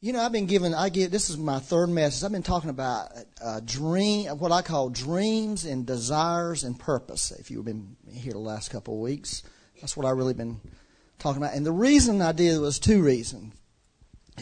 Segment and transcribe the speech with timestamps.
[0.00, 2.22] You know, I've been given, I get, this is my third message.
[2.22, 3.10] I've been talking about
[3.42, 7.32] uh, dream, what I call dreams and desires and purpose.
[7.32, 9.42] If you've been here the last couple of weeks,
[9.80, 10.60] that's what I've really been
[11.18, 11.56] talking about.
[11.56, 13.54] And the reason I did was two reasons.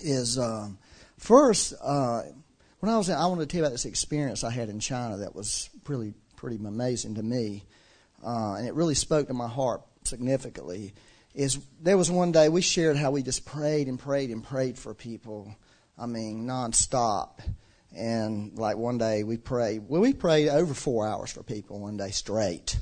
[0.03, 0.77] Is, um,
[1.17, 2.25] first, uh,
[2.81, 4.79] when I was, in, I wanted to tell you about this experience I had in
[4.79, 7.65] China that was really pretty amazing to me.
[8.23, 10.93] Uh, and it really spoke to my heart significantly
[11.37, 14.79] is there was one day we shared how we just prayed and prayed and prayed
[14.79, 15.55] for people.
[15.99, 17.41] I mean, nonstop.
[17.95, 21.99] And like one day we prayed, well, we prayed over four hours for people one
[21.99, 22.79] day straight.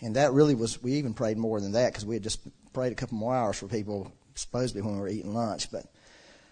[0.00, 2.40] And that really was, we even prayed more than that because we had just
[2.72, 5.70] prayed a couple more hours for people, supposedly when we were eating lunch.
[5.70, 5.84] But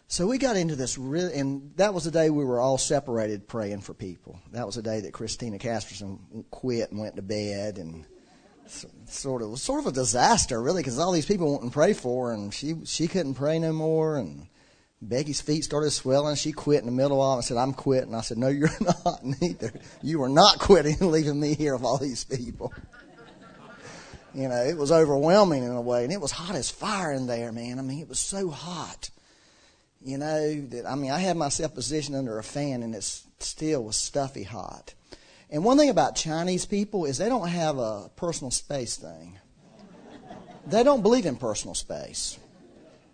[0.08, 3.48] so we got into this really, and that was the day we were all separated
[3.48, 4.38] praying for people.
[4.52, 8.04] That was the day that Christina Casperson quit and went to bed and
[9.06, 12.28] sort of sort of a disaster, really, because all these people wanting to pray for
[12.28, 14.46] her, and she she couldn't pray no more, and
[15.00, 16.36] Becky's feet started swelling.
[16.36, 18.70] She quit in the middle of it and said, "I'm quitting." I said, "No, you're
[18.80, 19.24] not.
[19.24, 19.72] Neither.
[20.02, 22.72] You are not quitting and leaving me here with all these people."
[24.34, 27.26] you know, it was overwhelming in a way, and it was hot as fire in
[27.26, 27.78] there, man.
[27.78, 29.10] I mean, it was so hot.
[30.04, 33.84] You know that I mean, I had myself positioned under a fan, and it still
[33.84, 34.94] was stuffy hot.
[35.52, 39.38] And one thing about Chinese people is they don't have a personal space thing.
[40.66, 42.38] They don't believe in personal space.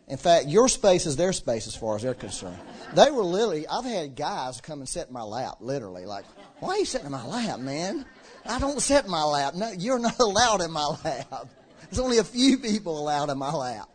[0.07, 2.59] In fact, your space is their space as far as they're concerned.
[2.95, 6.25] They were literally, I've had guys come and sit in my lap, literally, like,
[6.61, 8.07] why are you sitting in my lap, man?
[8.47, 9.55] I don't sit in my lap.
[9.55, 11.49] No, you're not allowed in my lap.
[11.91, 13.89] There's only a few people allowed in my lap.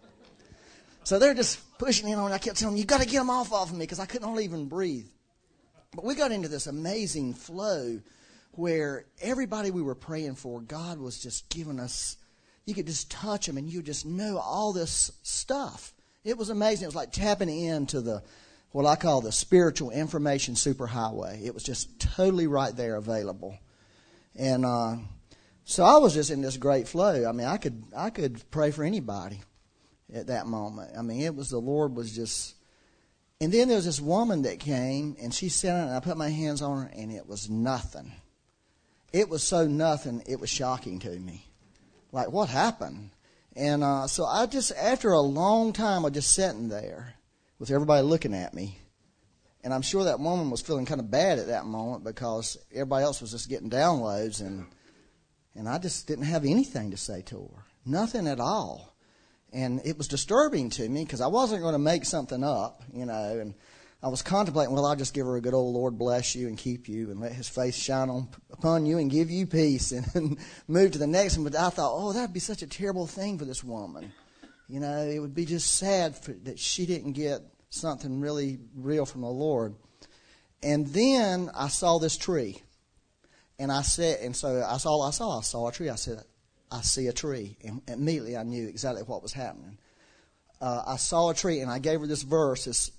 [1.05, 2.33] So they're just pushing in on.
[2.33, 4.37] I kept telling them, you got to get them off of me because I couldn't
[4.39, 5.07] even breathe.
[5.95, 7.99] But we got into this amazing flow
[8.55, 12.17] where everybody we were praying for, God was just giving us,
[12.65, 15.93] you could just touch them and you just know all this stuff.
[16.23, 16.83] It was amazing.
[16.83, 18.23] It was like tapping into the,
[18.71, 21.43] what I call the spiritual information superhighway.
[21.43, 23.57] It was just totally right there available.
[24.35, 24.95] And, uh,
[25.65, 27.27] so I was just in this great flow.
[27.27, 29.41] I mean, I could, I could pray for anybody
[30.13, 30.91] at that moment.
[30.97, 32.55] I mean, it was, the Lord was just,
[33.41, 36.29] and then there was this woman that came and she sat and I put my
[36.29, 38.11] hands on her and it was nothing
[39.13, 41.45] it was so nothing, it was shocking to me.
[42.11, 43.11] Like, what happened?
[43.55, 47.13] And uh, so I just, after a long time of just sitting there
[47.59, 48.79] with everybody looking at me,
[49.63, 53.05] and I'm sure that woman was feeling kind of bad at that moment because everybody
[53.05, 54.65] else was just getting downloads, and
[55.55, 58.95] and I just didn't have anything to say to her, nothing at all,
[59.53, 63.05] and it was disturbing to me because I wasn't going to make something up, you
[63.05, 63.53] know, and
[64.03, 66.57] I was contemplating, well, I'll just give her a good old Lord bless you and
[66.57, 70.05] keep you and let his face shine on, upon you and give you peace and,
[70.15, 70.37] and
[70.67, 71.45] move to the next one.
[71.45, 74.11] But I thought, oh, that'd be such a terrible thing for this woman.
[74.67, 79.05] You know, it would be just sad for, that she didn't get something really real
[79.05, 79.73] from the Lord.
[80.61, 82.61] And then I saw this tree.
[83.57, 85.89] And I said, and so I saw, I saw, I saw a tree.
[85.89, 86.21] I said,
[86.69, 87.55] I see a tree.
[87.63, 89.77] And immediately I knew exactly what was happening.
[90.59, 92.67] Uh, I saw a tree and I gave her this verse.
[92.67, 92.91] It's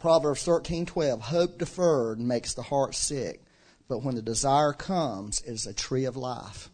[0.00, 3.44] Proverbs 13:12, hope deferred makes the heart sick,
[3.88, 6.70] but when the desire comes, it is a tree of life.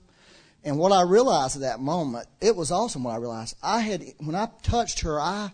[0.63, 3.57] And what I realized at that moment, it was awesome what I realized.
[3.63, 5.53] I had when I touched her, I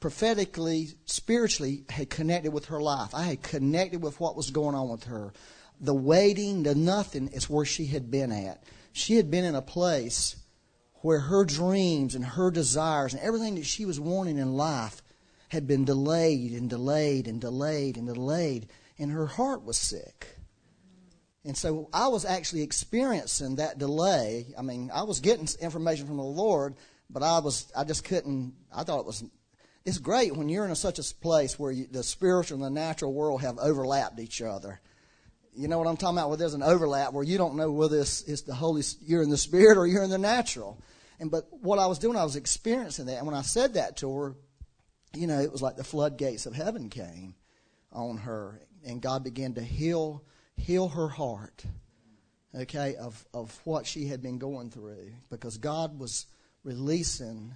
[0.00, 3.14] prophetically, spiritually had connected with her life.
[3.14, 5.32] I had connected with what was going on with her.
[5.80, 8.64] The waiting, the nothing is where she had been at.
[8.92, 10.36] She had been in a place
[11.02, 15.02] where her dreams and her desires and everything that she was wanting in life
[15.50, 18.68] had been delayed and delayed and delayed and delayed,
[18.98, 20.28] and her heart was sick.
[21.44, 24.54] And so I was actually experiencing that delay.
[24.56, 26.76] I mean, I was getting information from the Lord,
[27.08, 28.54] but I was I just couldn't.
[28.72, 29.24] I thought it was.
[29.84, 32.80] It's great when you're in a, such a place where you, the spiritual and the
[32.80, 34.80] natural world have overlapped each other.
[35.56, 36.28] You know what I'm talking about?
[36.28, 39.30] Where there's an overlap where you don't know whether it's, it's the Holy you're in
[39.30, 40.80] the spirit or you're in the natural.
[41.18, 43.16] And but what I was doing, I was experiencing that.
[43.16, 44.36] And when I said that to her,
[45.14, 47.34] you know, it was like the floodgates of heaven came
[47.92, 50.24] on her, and God began to heal
[50.56, 51.64] heal her heart,
[52.54, 56.26] okay, of of what she had been going through, because God was
[56.62, 57.54] releasing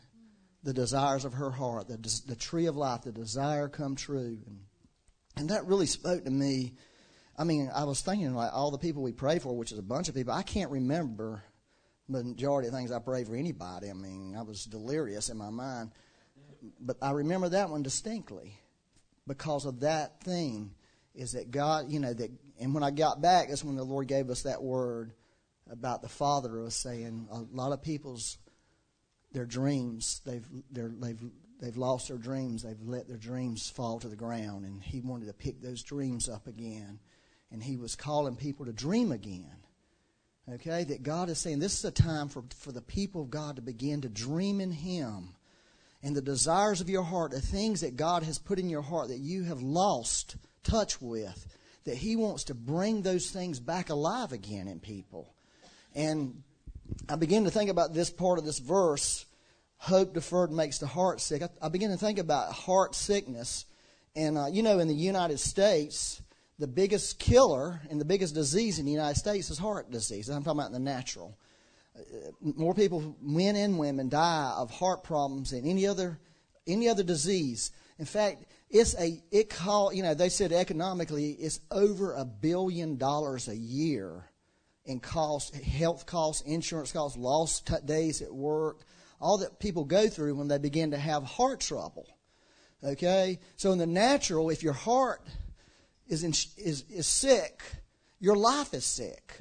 [0.63, 4.61] the desires of her heart, the the tree of life, the desire come true, and
[5.37, 6.75] and that really spoke to me.
[7.37, 9.83] I mean, I was thinking like all the people we pray for, which is a
[9.83, 10.33] bunch of people.
[10.33, 11.43] I can't remember
[12.09, 13.91] the majority of things I pray for anybody.
[13.91, 15.91] I mean, I was delirious in my mind
[16.81, 18.59] but I remember that one distinctly
[19.27, 20.73] because of that thing
[21.15, 22.31] is that God, you know, that,
[22.61, 25.13] and when I got back, that's when the Lord gave us that word
[25.71, 28.39] about the Father was saying a lot of people's
[29.33, 31.21] their dreams they've they're, they've
[31.61, 32.63] they've lost their dreams.
[32.63, 34.65] They've let their dreams fall to the ground.
[34.65, 36.99] And he wanted to pick those dreams up again.
[37.51, 39.57] And he was calling people to dream again.
[40.53, 40.85] Okay?
[40.85, 43.63] That God is saying this is a time for, for the people of God to
[43.63, 45.35] begin to dream in Him.
[46.05, 49.09] And the desires of your heart, the things that God has put in your heart
[49.09, 51.47] that you have lost touch with,
[51.85, 55.35] that He wants to bring those things back alive again in people.
[55.95, 56.43] And
[57.09, 59.25] I begin to think about this part of this verse
[59.79, 61.43] hope deferred makes the heart sick.
[61.43, 63.65] I, I begin to think about heart sickness.
[64.15, 66.23] And, uh, you know, in the United States,
[66.59, 70.29] the biggest killer and the biggest disease in the United States is heart disease.
[70.29, 71.39] I'm talking about the natural.
[72.41, 76.19] More people, men and women, die of heart problems than any other
[76.67, 77.71] any other disease.
[77.99, 82.97] In fact, it's a it call you know they said economically it's over a billion
[82.97, 84.25] dollars a year
[84.85, 88.81] in cost, health costs, insurance costs, lost t- days at work,
[89.21, 92.07] all that people go through when they begin to have heart trouble.
[92.83, 93.39] Okay?
[93.57, 95.23] So in the natural, if your heart
[96.07, 97.63] is, in, is, is sick,
[98.21, 99.41] your life is sick.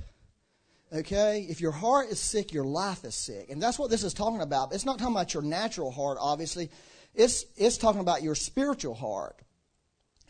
[0.93, 1.45] Okay?
[1.49, 3.49] If your heart is sick, your life is sick.
[3.49, 4.73] And that's what this is talking about.
[4.73, 6.69] It's not talking about your natural heart, obviously.
[7.15, 9.39] It's, it's talking about your spiritual heart.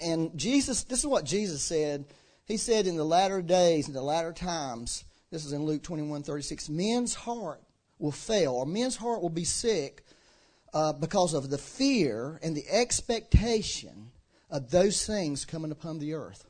[0.02, 2.06] And Jesus, this is what Jesus said.
[2.46, 6.24] He said in the latter days, in the latter times, this is in Luke 21
[6.24, 7.62] 36, men's heart
[8.00, 10.04] will fail, or men's heart will be sick
[10.74, 14.12] uh, because of the fear and the expectation
[14.50, 16.46] of those things coming upon the earth.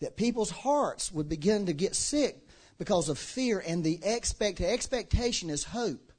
[0.00, 2.46] That people's hearts would begin to get sick
[2.78, 6.12] because of fear and the expect expectation is hope.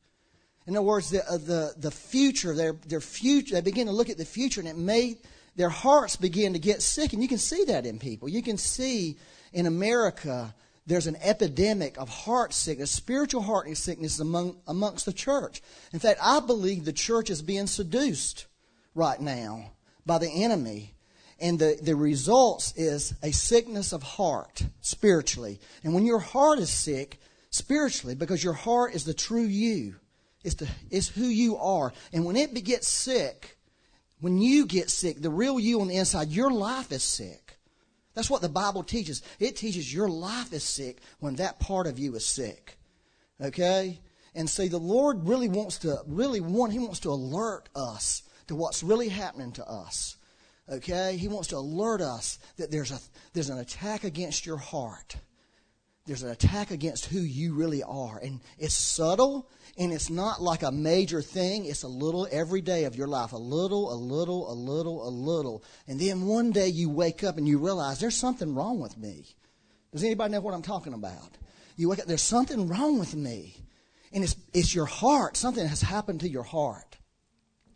[0.67, 4.09] In other words, the, uh, the, the future, their, their future, they begin to look
[4.09, 5.17] at the future and it made
[5.55, 7.13] their hearts begin to get sick.
[7.13, 8.29] And you can see that in people.
[8.29, 9.17] You can see
[9.51, 10.53] in America
[10.85, 15.61] there's an epidemic of heart sickness, spiritual heart sickness among, amongst the church.
[15.93, 18.47] In fact, I believe the church is being seduced
[18.95, 19.71] right now
[20.05, 20.93] by the enemy.
[21.41, 25.59] And the, the results is a sickness of heart spiritually.
[25.83, 27.19] And when your heart is sick
[27.49, 29.95] spiritually, because your heart is the true you,
[30.43, 31.93] it's, the, it's who you are.
[32.13, 33.57] And when it gets sick,
[34.21, 37.57] when you get sick, the real you on the inside, your life is sick.
[38.13, 39.21] That's what the Bible teaches.
[39.39, 42.77] It teaches your life is sick when that part of you is sick.
[43.39, 43.99] Okay?
[44.35, 48.55] And see, the Lord really wants to, really want, He wants to alert us to
[48.55, 50.17] what's really happening to us.
[50.69, 51.17] Okay?
[51.17, 52.99] He wants to alert us that there's a,
[53.33, 55.15] there's an attack against your heart.
[56.05, 58.17] There's an attack against who you really are.
[58.17, 61.65] And it's subtle and it's not like a major thing.
[61.65, 63.31] It's a little every day of your life.
[63.31, 65.63] A little, a little, a little, a little.
[65.87, 69.25] And then one day you wake up and you realize there's something wrong with me.
[69.91, 71.37] Does anybody know what I'm talking about?
[71.75, 73.55] You wake up, there's something wrong with me.
[74.11, 75.37] And it's, it's your heart.
[75.37, 76.97] Something has happened to your heart.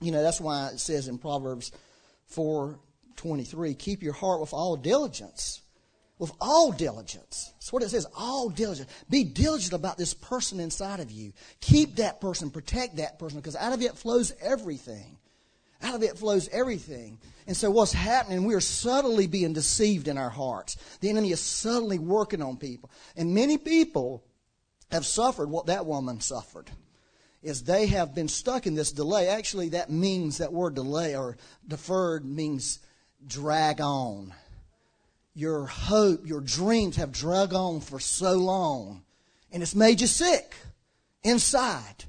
[0.01, 1.71] You know, that's why it says in Proverbs
[2.35, 5.63] 4:23, keep your heart with all diligence
[6.23, 7.51] with all diligence.
[7.55, 8.89] That's what it says, all diligence.
[9.09, 11.33] Be diligent about this person inside of you.
[11.59, 15.17] Keep that person, protect that person, because out of it flows everything.
[15.81, 17.19] Out of it flows everything.
[17.45, 20.77] And so what's happening, we are subtly being deceived in our hearts.
[21.01, 22.89] The enemy is subtly working on people.
[23.17, 24.23] And many people
[24.91, 26.71] have suffered what that woman suffered.
[27.43, 29.27] Is they have been stuck in this delay.
[29.27, 31.37] Actually, that means that word delay or
[31.67, 32.79] deferred means
[33.27, 34.33] drag on
[35.35, 39.03] your hope, your dreams have drug on for so long,
[39.51, 40.55] and it's made you sick
[41.23, 42.05] inside.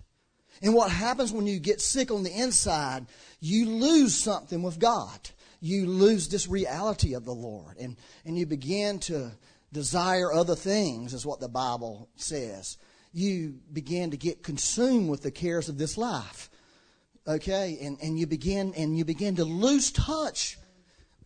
[0.63, 3.07] And what happens when you get sick on the inside,
[3.41, 5.31] you lose something with God.
[5.61, 9.33] You lose this reality of the Lord, and, and you begin to
[9.73, 12.77] desire other things, is what the Bible says.
[13.15, 16.51] You begin to get consumed with the cares of this life.
[17.27, 17.79] Okay?
[17.81, 20.59] And, and you begin and you begin to lose touch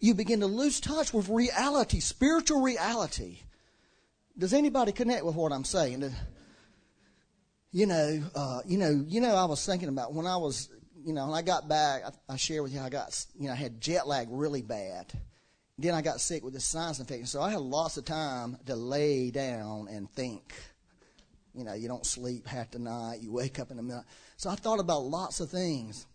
[0.01, 3.39] you begin to lose touch with reality, spiritual reality.
[4.37, 6.13] Does anybody connect with what I'm saying?
[7.73, 9.35] You know, uh, you know, you know.
[9.35, 10.71] I was thinking about when I was,
[11.05, 12.03] you know, when I got back.
[12.07, 12.81] I, I shared with you.
[12.81, 15.13] I got, you know, I had jet lag really bad.
[15.77, 18.75] Then I got sick with this sinus infection, so I had lots of time to
[18.75, 20.55] lay down and think.
[21.59, 23.21] You know, you don't sleep half the night.
[23.21, 24.05] You wake up in the middle.
[24.37, 26.07] So I thought about lots of things,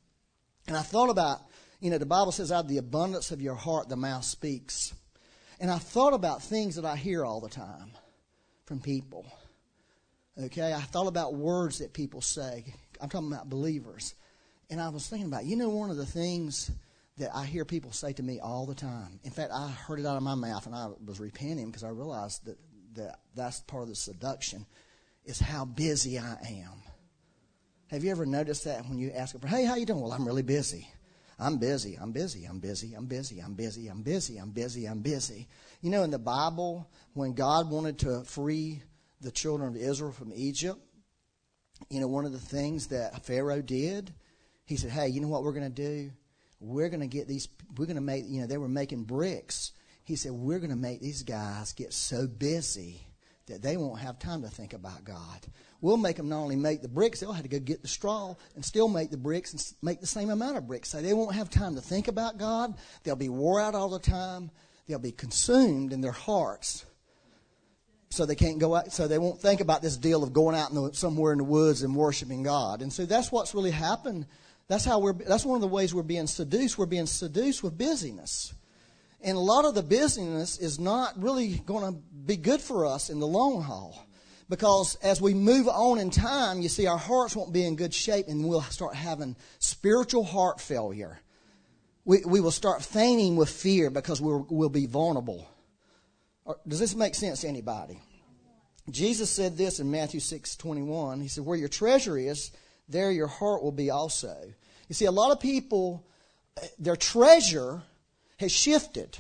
[0.68, 1.42] and I thought about
[1.84, 4.94] you know, the Bible says, out of the abundance of your heart, the mouth speaks.
[5.60, 7.92] And I thought about things that I hear all the time
[8.64, 9.26] from people.
[10.42, 10.72] Okay?
[10.72, 12.74] I thought about words that people say.
[13.02, 14.16] I'm talking about believers.
[14.70, 16.72] And I was thinking about, you know, one of the things
[17.18, 19.20] that I hear people say to me all the time.
[19.26, 21.90] In fact, I heard it out of my mouth and I was repenting because I
[21.90, 22.58] realized that,
[22.96, 24.66] that that's part of the seduction
[25.26, 26.82] is how busy I am.
[27.88, 30.02] Have you ever noticed that when you ask a friend, hey, how you doing?
[30.02, 30.88] Well, I'm really busy.
[31.40, 35.00] I'm busy, I'm busy, I'm busy, I'm busy, I'm busy, I'm busy, I'm busy, I'm
[35.00, 35.48] busy.
[35.82, 38.82] You know, in the Bible, when God wanted to free
[39.20, 40.80] the children of Israel from Egypt,
[41.90, 44.14] you know, one of the things that Pharaoh did,
[44.66, 46.12] he said, Hey, you know what we're going to do?
[46.60, 49.72] We're going to get these, we're going to make, you know, they were making bricks.
[50.04, 53.08] He said, We're going to make these guys get so busy
[53.48, 55.46] that they won't have time to think about God.
[55.82, 58.36] We'll make them not only make the bricks, they'll have to go get the straw
[58.56, 60.90] and still make the bricks and make the same amount of bricks.
[60.90, 62.76] So they won't have time to think about God.
[63.04, 64.50] They'll be wore out all the time.
[64.88, 66.86] They'll be consumed in their hearts.
[68.12, 70.70] So they can't go out, so they won't think about this deal of going out
[70.70, 72.82] in the, somewhere in the woods and worshiping God.
[72.82, 74.28] And so that's what's really happened.
[74.68, 76.78] That's how we're, that's one of the ways we're being seduced.
[76.78, 78.54] We're being seduced with busyness.
[79.24, 83.10] And a lot of the busyness is not really going to be good for us
[83.10, 84.06] in the long haul.
[84.50, 87.94] Because as we move on in time, you see, our hearts won't be in good
[87.94, 91.18] shape and we'll start having spiritual heart failure.
[92.04, 95.48] We, we will start fainting with fear because we'll, we'll be vulnerable.
[96.68, 98.02] Does this make sense to anybody?
[98.90, 101.22] Jesus said this in Matthew 6 21.
[101.22, 102.52] He said, Where your treasure is,
[102.90, 104.36] there your heart will be also.
[104.90, 106.06] You see, a lot of people,
[106.78, 107.82] their treasure
[108.38, 109.18] has shifted.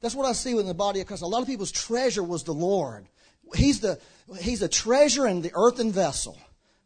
[0.00, 1.22] That's what I see in the body of Christ.
[1.22, 3.06] A lot of people's treasure was the Lord.
[3.54, 3.98] He's the,
[4.40, 6.38] he's the treasure in the earthen vessel.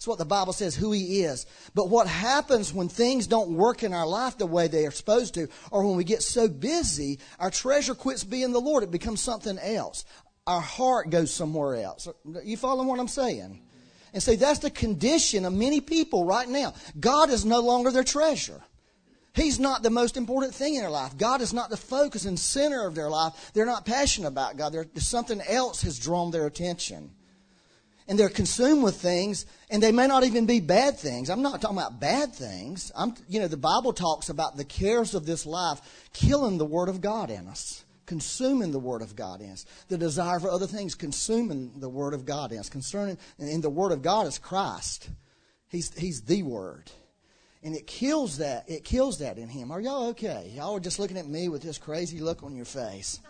[0.02, 1.46] That's what the Bible says who he is.
[1.74, 5.34] But what happens when things don't work in our life the way they are supposed
[5.34, 8.82] to, or when we get so busy, our treasure quits being the Lord.
[8.82, 10.04] It becomes something else.
[10.44, 12.08] Our heart goes somewhere else.
[12.42, 13.62] You following what I'm saying?
[14.12, 16.74] And see, that's the condition of many people right now.
[16.98, 18.60] God is no longer their treasure.
[19.34, 21.16] He's not the most important thing in their life.
[21.16, 23.50] God is not the focus and center of their life.
[23.54, 24.72] They're not passionate about God.
[24.72, 27.12] There's something else has drawn their attention.
[28.08, 31.30] And they're consumed with things, and they may not even be bad things.
[31.30, 32.92] I'm not talking about bad things.
[32.94, 36.90] I'm, you know, the Bible talks about the cares of this life killing the Word
[36.90, 39.64] of God in us, consuming the Word of God in us.
[39.88, 42.68] The desire for other things consuming the Word of God in us.
[42.68, 45.08] Concerning, and the Word of God is Christ.
[45.68, 46.90] He's, he's the Word
[47.62, 48.68] and it kills that.
[48.68, 49.70] It kills that in him.
[49.70, 50.52] Are y'all okay?
[50.54, 53.20] Y'all are just looking at me with this crazy look on your face.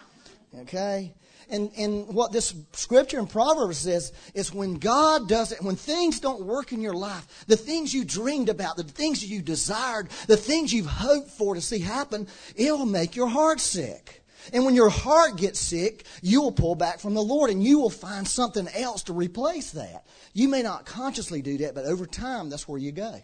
[0.60, 1.14] Okay?
[1.50, 6.20] And, and what this scripture in Proverbs says is when God does it, when things
[6.20, 10.36] don't work in your life, the things you dreamed about, the things you desired, the
[10.36, 14.22] things you've hoped for to see happen, it'll make your heart sick.
[14.52, 17.78] And when your heart gets sick, you will pull back from the Lord and you
[17.78, 20.06] will find something else to replace that.
[20.32, 23.20] You may not consciously do that, but over time, that's where you go.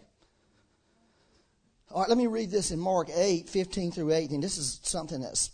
[1.91, 4.41] All right, let me read this in Mark 8, 15 through 18.
[4.41, 5.49] This is something that's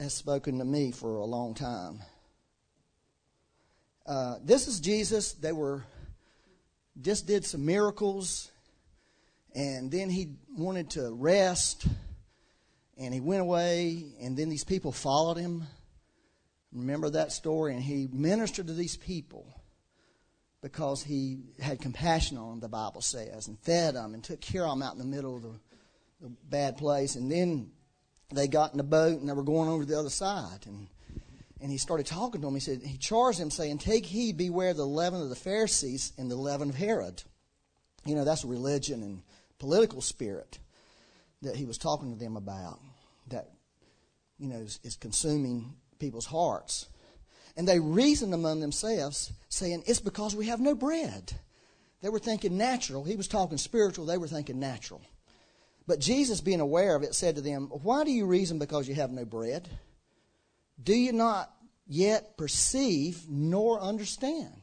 [0.00, 2.00] has spoken to me for a long time.
[4.04, 5.34] Uh, this is Jesus.
[5.34, 5.84] They were
[7.00, 8.50] just did some miracles,
[9.54, 11.86] and then he wanted to rest,
[12.98, 15.62] and he went away, and then these people followed him.
[16.72, 17.74] Remember that story?
[17.74, 19.59] And he ministered to these people
[20.62, 24.64] because he had compassion on them, the Bible says, and fed them and took care
[24.64, 25.54] of them out in the middle of the,
[26.20, 27.16] the bad place.
[27.16, 27.70] And then
[28.32, 30.66] they got in the boat and they were going over to the other side.
[30.66, 30.88] And,
[31.60, 32.54] and he started talking to them.
[32.54, 36.30] He said, he charged them saying, Take heed, beware the leaven of the Pharisees and
[36.30, 37.22] the leaven of Herod.
[38.04, 39.22] You know, that's religion and
[39.58, 40.58] political spirit
[41.42, 42.80] that he was talking to them about
[43.28, 43.50] that,
[44.38, 46.88] you know, is, is consuming people's hearts.
[47.60, 51.34] And they reasoned among themselves, saying, It's because we have no bread.
[52.00, 53.04] They were thinking natural.
[53.04, 54.06] He was talking spiritual.
[54.06, 55.02] They were thinking natural.
[55.86, 58.94] But Jesus, being aware of it, said to them, Why do you reason because you
[58.94, 59.68] have no bread?
[60.82, 61.52] Do you not
[61.86, 64.62] yet perceive nor understand?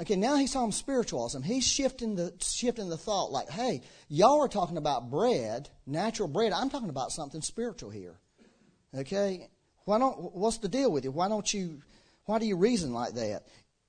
[0.00, 1.42] Okay, now he's talking spiritualism.
[1.42, 6.50] He's shifting the shifting the thought like, hey, y'all are talking about bread, natural bread.
[6.50, 8.18] I'm talking about something spiritual here.
[8.92, 9.48] Okay?
[9.84, 11.10] Why don't, what's the deal with you?
[11.10, 11.82] Why don't you,
[12.24, 13.42] why do you reason like that?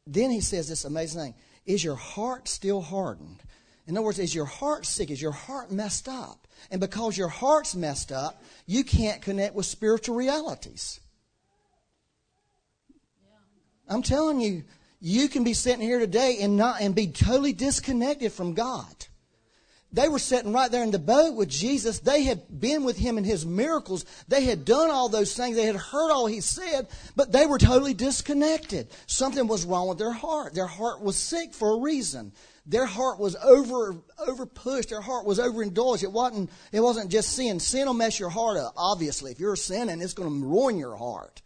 [0.06, 1.34] Then he says this amazing thing.
[1.66, 3.42] Is your heart still hardened?
[3.88, 5.10] In other words, is your heart sick?
[5.10, 6.48] Is your heart messed up?
[6.72, 11.00] And because your heart's messed up, you can't connect with spiritual realities.
[13.88, 14.64] I'm telling you,
[15.00, 19.06] you can be sitting here today and not and be totally disconnected from God.
[19.96, 22.00] They were sitting right there in the boat with Jesus.
[22.00, 24.04] They had been with him in his miracles.
[24.28, 25.56] They had done all those things.
[25.56, 28.90] They had heard all he said, but they were totally disconnected.
[29.08, 30.54] Something was wrong with their heart.
[30.54, 32.34] Their heart was sick for a reason.
[32.66, 33.96] Their heart was over
[34.28, 34.90] over pushed.
[34.90, 36.04] Their heart was overindulged.
[36.04, 37.62] It wasn't it wasn't just sin.
[37.62, 38.74] Sin will mess your heart up.
[38.76, 41.42] Obviously, if you're sinning, it's going to ruin your heart.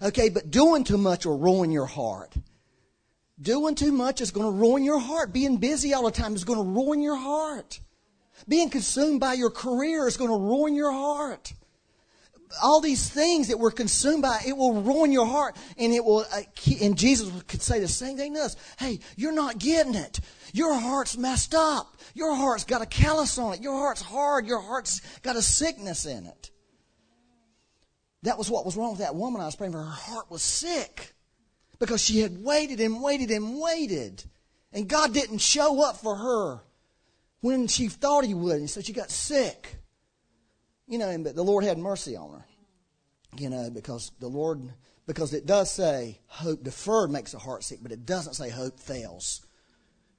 [0.00, 2.34] Okay, but doing too much will ruin your heart.
[3.38, 5.34] Doing too much is going to ruin your heart.
[5.34, 7.80] Being busy all the time is going to ruin your heart.
[8.48, 11.52] Being consumed by your career is going to ruin your heart.
[12.62, 15.56] All these things that we're consumed by, it will ruin your heart.
[15.78, 16.42] And it will, uh,
[16.80, 18.56] and Jesus could say the same thing to us.
[18.78, 20.20] Hey, you're not getting it.
[20.52, 21.96] Your heart's messed up.
[22.14, 23.60] Your heart's got a callus on it.
[23.60, 24.46] Your heart's hard.
[24.46, 26.50] Your heart's got a sickness in it.
[28.22, 29.78] That was what was wrong with that woman I was praying for.
[29.78, 31.14] Her heart was sick
[31.78, 34.24] because she had waited and waited and waited.
[34.72, 36.60] And God didn't show up for her
[37.40, 38.56] when she thought he would.
[38.56, 39.76] And so she got sick.
[40.86, 42.46] You know, but the Lord had mercy on her.
[43.38, 44.60] You know, because the Lord,
[45.06, 48.80] because it does say hope deferred makes the heart sick, but it doesn't say hope
[48.80, 49.46] fails.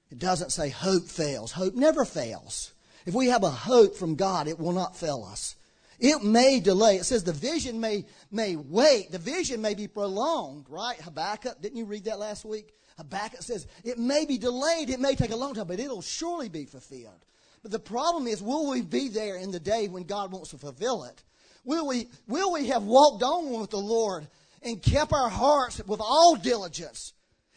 [0.09, 1.51] It doesn't say hope fails.
[1.51, 2.73] Hope never fails.
[3.05, 5.55] If we have a hope from God, it will not fail us.
[5.99, 6.95] It may delay.
[6.95, 9.11] It says the vision may, may wait.
[9.11, 10.99] The vision may be prolonged, right?
[10.99, 12.73] Habakkuk, didn't you read that last week?
[12.97, 14.89] Habakkuk says it may be delayed.
[14.89, 17.25] It may take a long time, but it'll surely be fulfilled.
[17.61, 20.57] But the problem is, will we be there in the day when God wants to
[20.57, 21.23] fulfill it?
[21.63, 24.27] Will we, will we have walked on with the Lord
[24.63, 27.13] and kept our hearts with all diligence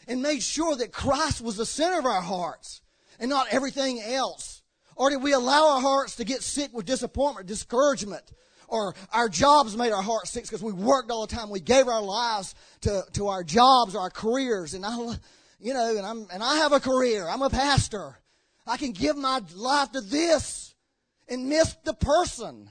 [0.07, 2.81] and made sure that Christ was the center of our hearts
[3.19, 4.61] and not everything else?
[4.95, 8.23] Or did we allow our hearts to get sick with disappointment, discouragement?
[8.67, 11.49] Or our jobs made our hearts sick because we worked all the time.
[11.49, 14.73] We gave our lives to, to our jobs, our careers.
[14.73, 14.97] And I,
[15.59, 17.27] you know, and I'm, and I have a career.
[17.27, 18.17] I'm a pastor.
[18.67, 20.73] I can give my life to this
[21.27, 22.69] and miss the person.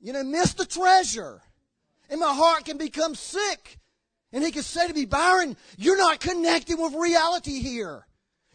[0.00, 1.40] You know, miss the treasure.
[2.10, 3.78] And my heart can become sick.
[4.32, 8.04] And he can say to me, Byron, you're not connected with reality here.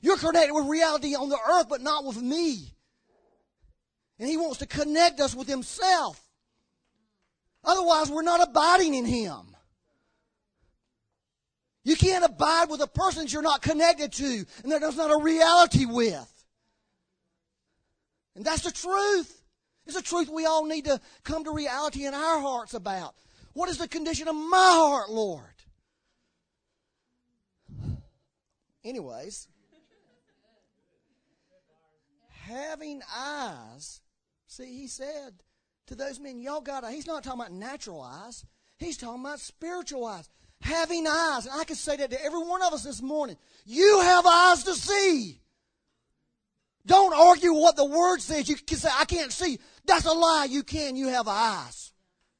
[0.02, 2.74] You're connected with reality on the earth, but not with me.
[4.20, 6.22] And He wants to connect us with Himself.
[7.64, 9.56] Otherwise, we're not abiding in Him.
[11.84, 15.12] You can't abide with a person that you're not connected to and that there's not
[15.12, 16.46] a reality with.
[18.36, 19.42] And that's the truth.
[19.86, 23.16] It's a truth we all need to come to reality in our hearts about.
[23.54, 25.44] What is the condition of my heart, Lord?
[28.84, 29.48] Anyways,
[32.30, 34.02] having eyes.
[34.50, 35.44] See, he said
[35.86, 36.96] to those men, Y'all got eyes.
[36.96, 38.44] He's not talking about natural eyes,
[38.78, 40.28] he's talking about spiritual eyes.
[40.62, 41.46] Having eyes.
[41.46, 43.38] And I can say that to every one of us this morning.
[43.66, 45.40] You have eyes to see.
[46.86, 48.50] Don't argue what the word says.
[48.50, 49.58] You can say, I can't see.
[49.86, 50.48] That's a lie.
[50.50, 50.98] You can.
[50.98, 51.94] You have eyes.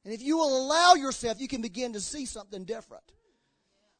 [0.04, 3.04] And if you will allow yourself, you can begin to see something different.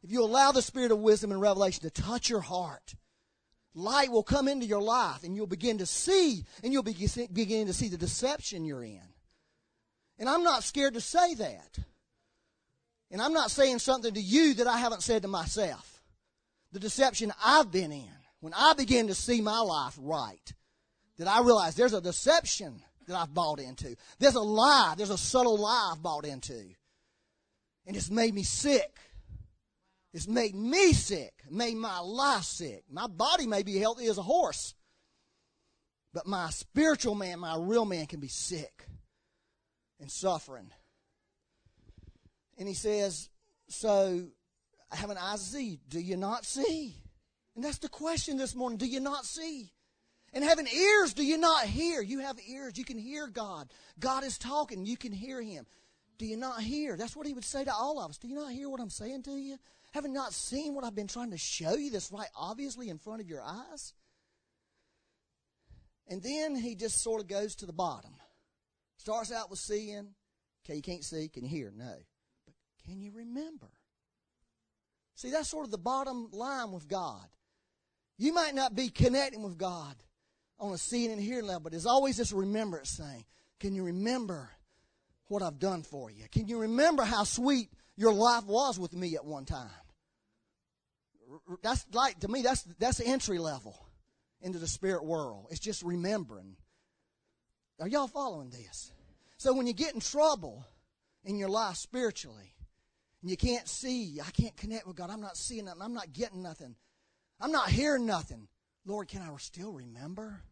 [0.03, 2.95] If you allow the spirit of wisdom and revelation to touch your heart,
[3.75, 7.73] light will come into your life and you'll begin to see and you'll begin to
[7.73, 9.01] see the deception you're in.
[10.19, 11.79] And I'm not scared to say that.
[13.11, 16.03] And I'm not saying something to you that I haven't said to myself.
[16.73, 18.09] The deception I've been in,
[18.41, 20.53] when I begin to see my life right,
[21.19, 23.97] that I realize there's a deception that I've bought into.
[24.19, 26.61] There's a lie, there's a subtle lie I've bought into.
[27.87, 28.97] And it's made me sick.
[30.13, 32.85] It's made me sick, made my life sick.
[32.91, 34.75] My body may be healthy as a horse,
[36.13, 38.87] but my spiritual man, my real man, can be sick
[40.01, 40.71] and suffering.
[42.59, 43.29] And he says,
[43.69, 44.27] So,
[44.91, 45.79] I have an eye to see.
[45.89, 46.97] Do you not see?
[47.55, 48.79] And that's the question this morning.
[48.79, 49.73] Do you not see?
[50.33, 52.01] And having ears, do you not hear?
[52.03, 52.79] You have ears.
[52.79, 53.71] You can hear God.
[53.99, 54.87] God is talking.
[54.87, 55.67] You can hear Him.
[56.19, 56.97] Do you not hear?
[56.97, 58.19] That's what He would say to all of us.
[58.19, 59.59] Do you not hear what I'm saying to you?
[59.93, 63.21] Haven't not seen what I've been trying to show you that's right obviously in front
[63.21, 63.95] of your eyes?
[66.09, 68.15] And then he just sort of goes to the bottom.
[68.97, 70.15] Starts out with seeing.
[70.65, 71.29] Okay, you can't see.
[71.29, 71.73] Can you hear?
[71.75, 71.95] No.
[72.47, 73.71] But can you remember?
[75.15, 77.27] See, that's sort of the bottom line with God.
[78.17, 79.95] You might not be connecting with God
[80.59, 83.25] on a seeing and hearing level, but there's always this remembrance thing.
[83.59, 84.51] Can you remember
[85.29, 86.25] what I've done for you?
[86.31, 89.69] Can you remember how sweet your life was with me at one time.
[91.63, 93.79] That's like, to me, that's, that's entry level
[94.43, 95.47] into the spirit world.
[95.51, 96.57] It's just remembering.
[97.81, 98.93] Are y'all following this?
[99.37, 100.65] So when you get in trouble
[101.25, 102.55] in your life spiritually,
[103.23, 106.13] and you can't see, I can't connect with God, I'm not seeing nothing, I'm not
[106.13, 106.75] getting nothing,
[107.41, 108.49] I'm not hearing nothing.
[108.87, 110.43] Lord, can I still remember?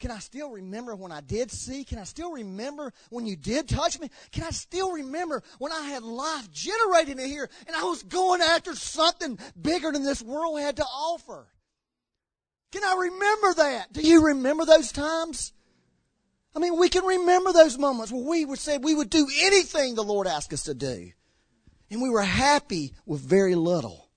[0.00, 1.84] Can I still remember when I did see?
[1.84, 4.10] Can I still remember when you did touch me?
[4.32, 8.40] Can I still remember when I had life generated in here and I was going
[8.40, 11.46] after something bigger than this world had to offer?
[12.72, 13.92] Can I remember that?
[13.92, 15.52] Do you remember those times?
[16.56, 19.94] I mean, we can remember those moments where we would say we would do anything
[19.94, 21.12] the Lord asked us to do.
[21.90, 24.08] And we were happy with very little.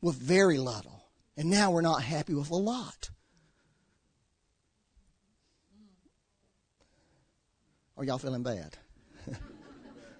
[0.00, 1.10] with very little.
[1.36, 3.10] And now we're not happy with a lot.
[8.00, 8.76] Are y'all feeling bad?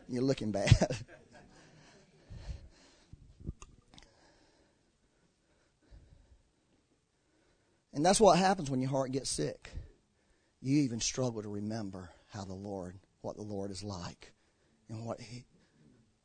[0.06, 0.70] You're looking bad.
[7.94, 9.70] and that's what happens when your heart gets sick.
[10.60, 14.34] You even struggle to remember how the Lord, what the Lord is like,
[14.90, 15.46] and what he,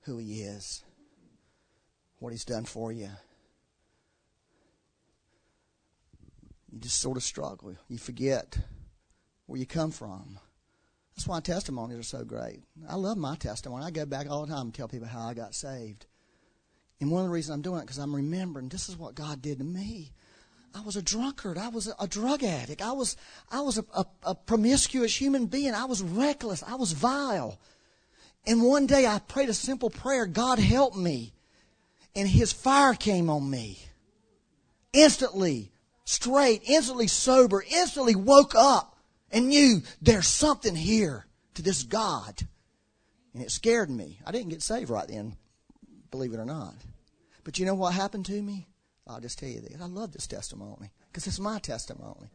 [0.01, 0.83] who He is,
[2.19, 3.11] what He's done for you.
[6.69, 7.73] You just sort of struggle.
[7.87, 8.57] You forget
[9.45, 10.37] where you come from.
[11.15, 12.63] That's why testimonies are so great.
[12.89, 13.85] I love my testimony.
[13.85, 16.05] I go back all the time and tell people how I got saved.
[16.99, 19.41] And one of the reasons I'm doing it because I'm remembering this is what God
[19.41, 20.11] did to me.
[20.73, 21.57] I was a drunkard.
[21.57, 22.81] I was a, drug addict.
[22.81, 23.15] I was
[23.49, 25.73] I was a, a, a promiscuous human being.
[25.73, 26.63] I was reckless.
[26.63, 27.59] I was vile.
[28.45, 30.25] And one day I prayed a simple prayer.
[30.25, 31.33] God help me.
[32.13, 33.79] And His fire came on me.
[34.91, 35.71] Instantly,
[36.03, 38.94] straight, instantly sober, instantly woke up
[39.31, 42.41] and knew there's something here to this God.
[43.33, 44.19] And it scared me.
[44.25, 45.35] I didn't get saved right then,
[46.11, 46.75] believe it or not.
[47.43, 48.67] But you know what happened to me?
[49.07, 49.79] I'll just tell you this.
[49.81, 52.29] I love this testimony because it's my testimony.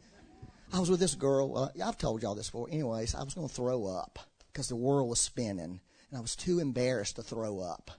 [0.73, 1.57] I was with this girl.
[1.57, 2.69] Uh, I've told y'all this before.
[2.71, 4.21] Anyways, I was going to throw up
[4.53, 7.91] because the world was spinning, and I was too embarrassed to throw up.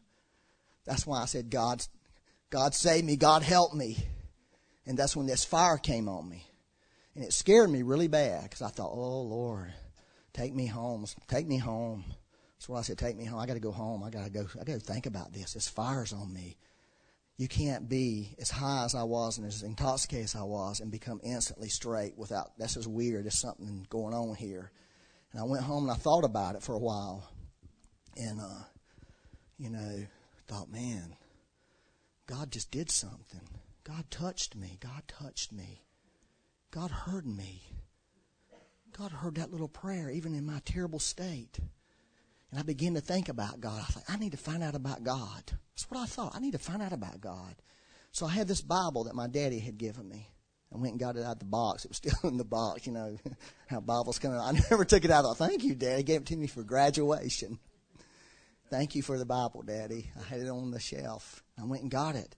[0.86, 1.86] That's why I said, "God,
[2.50, 3.18] God save me.
[3.18, 3.98] God help me."
[4.86, 6.48] And that's when this fire came on me.
[7.16, 9.74] And it scared me really bad because I thought, oh, Lord,
[10.34, 11.06] take me home.
[11.28, 12.06] Take me home.
[12.56, 13.40] That's what I said, take me home.
[13.40, 14.04] I got to go home.
[14.04, 14.48] I got to go.
[14.60, 15.54] I got to think about this.
[15.54, 16.58] This fire's on me.
[17.38, 20.92] You can't be as high as I was and as intoxicated as I was and
[20.92, 23.26] become instantly straight without, that's just weird.
[23.26, 24.72] There's something going on here.
[25.32, 27.28] And I went home and I thought about it for a while.
[28.16, 28.64] And, uh,
[29.58, 30.06] you know,
[30.48, 31.16] thought, man,
[32.28, 33.42] God just did something.
[33.84, 34.78] God touched me.
[34.80, 35.82] God touched me.
[36.72, 37.64] God heard me.
[38.98, 41.60] God heard that little prayer, even in my terrible state.
[42.50, 43.82] And I began to think about God.
[43.82, 45.44] I thought, I need to find out about God.
[45.48, 46.34] That's what I thought.
[46.34, 47.56] I need to find out about God.
[48.14, 50.30] So I had this Bible that my daddy had given me.
[50.74, 51.84] I went and got it out of the box.
[51.84, 53.18] It was still in the box, you know,
[53.68, 54.42] how Bibles come out.
[54.42, 55.26] I never took it out.
[55.26, 55.98] I thought, thank you, Daddy.
[55.98, 57.60] He gave it to me for graduation.
[58.70, 60.10] Thank you for the Bible, Daddy.
[60.18, 61.44] I had it on the shelf.
[61.60, 62.38] I went and got it.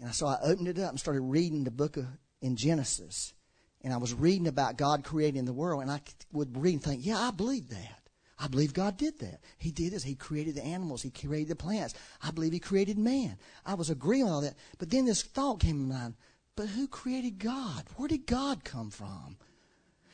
[0.00, 2.06] And so I opened it up and started reading the book of,
[2.40, 3.32] in Genesis
[3.82, 6.00] and I was reading about God creating the world, and I
[6.32, 8.08] would read and think, yeah, I believe that.
[8.38, 9.40] I believe God did that.
[9.58, 10.02] He did this.
[10.02, 11.02] He created the animals.
[11.02, 11.94] He created the plants.
[12.22, 13.38] I believe He created man.
[13.64, 14.56] I was agreeing with all that.
[14.78, 16.14] But then this thought came to mind,
[16.54, 17.84] but who created God?
[17.96, 19.36] Where did God come from?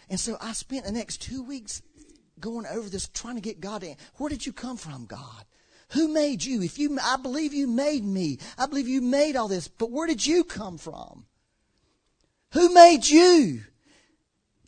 [0.08, 1.82] And so I spent the next two weeks
[2.38, 5.44] going over this, trying to get God to, where did you come from, God?
[5.90, 6.62] Who made you?
[6.62, 8.38] If you, I believe you made me.
[8.58, 11.26] I believe you made all this, but where did you come from?
[12.52, 13.62] Who made you?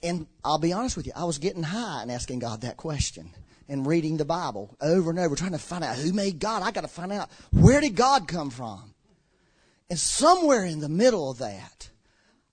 [0.02, 3.30] And I'll be honest with you, I was getting high and asking God that question
[3.68, 6.62] and reading the Bible over and over, trying to find out who made God.
[6.62, 8.94] I got to find out where did God come from?
[9.88, 11.90] And somewhere in the middle of that,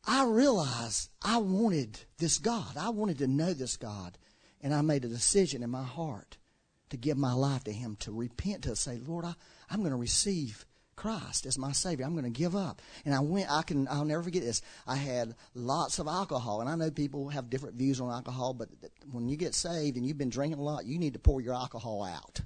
[0.06, 2.78] I realized I wanted this God.
[2.78, 4.18] I wanted to know this God.
[4.62, 6.38] And I made a decision in my heart
[6.90, 9.34] to give my life to Him, to repent, to say, Lord, I,
[9.70, 10.66] I'm going to receive
[11.02, 12.06] Christ as my Savior.
[12.06, 12.80] I'm going to give up.
[13.06, 14.62] And I went, I can, I'll never forget this.
[14.86, 16.62] I had lots of alcohol.
[16.62, 18.70] And I know people have different views on alcohol, but
[19.12, 21.56] when you get saved and you've been drinking a lot, you need to pour your
[21.56, 22.42] alcohol out.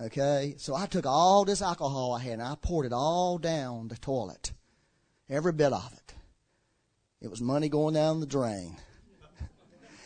[0.00, 0.54] Okay?
[0.58, 3.96] So I took all this alcohol I had and I poured it all down the
[3.96, 4.50] toilet.
[5.28, 6.14] Every bit of it.
[7.22, 8.76] It was money going down the drain.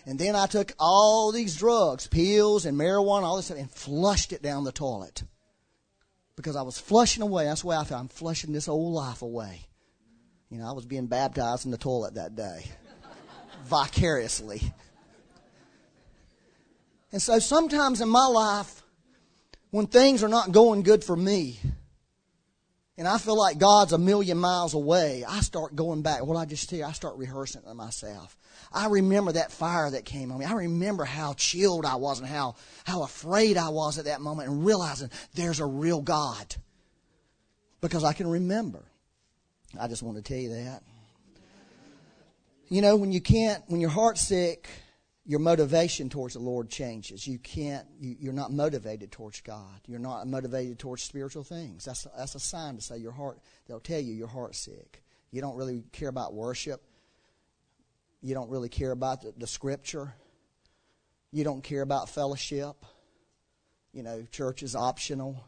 [0.07, 4.35] And then I took all these drugs, pills and marijuana, all this stuff, and flushed
[4.35, 5.23] it down the toilet
[6.37, 7.45] because I was flushing away.
[7.45, 8.01] That's way I felt.
[8.01, 9.67] I'm flushing this old life away.
[10.51, 12.65] You know, I was being baptized in the toilet that day,
[13.65, 14.63] vicariously.
[17.13, 18.83] And so sometimes in my life,
[19.71, 21.59] when things are not going good for me,
[22.97, 26.25] and I feel like God's a million miles away, I start going back.
[26.25, 28.37] What I just tell you, I start rehearsing to myself.
[28.75, 30.45] I remember that fire that came on me.
[30.45, 34.51] I remember how chilled I was and how, how afraid I was at that moment
[34.51, 36.57] and realizing there's a real God.
[37.81, 38.85] Because I can remember.
[39.81, 40.83] I just want to tell you that.
[42.69, 44.69] You know, when you can't, when your heart's sick,
[45.27, 47.27] your motivation towards the Lord changes.
[47.27, 49.81] You can't, you, are not motivated towards God.
[49.87, 51.85] You're not motivated towards spiritual things.
[51.85, 55.03] That's, that's a sign to say your heart, they'll tell you your heart's sick.
[55.31, 56.83] You don't really care about worship.
[58.25, 60.15] You don't really care about the, the scripture.
[61.31, 62.87] You don't care about fellowship.
[63.93, 65.45] You know, church is optional.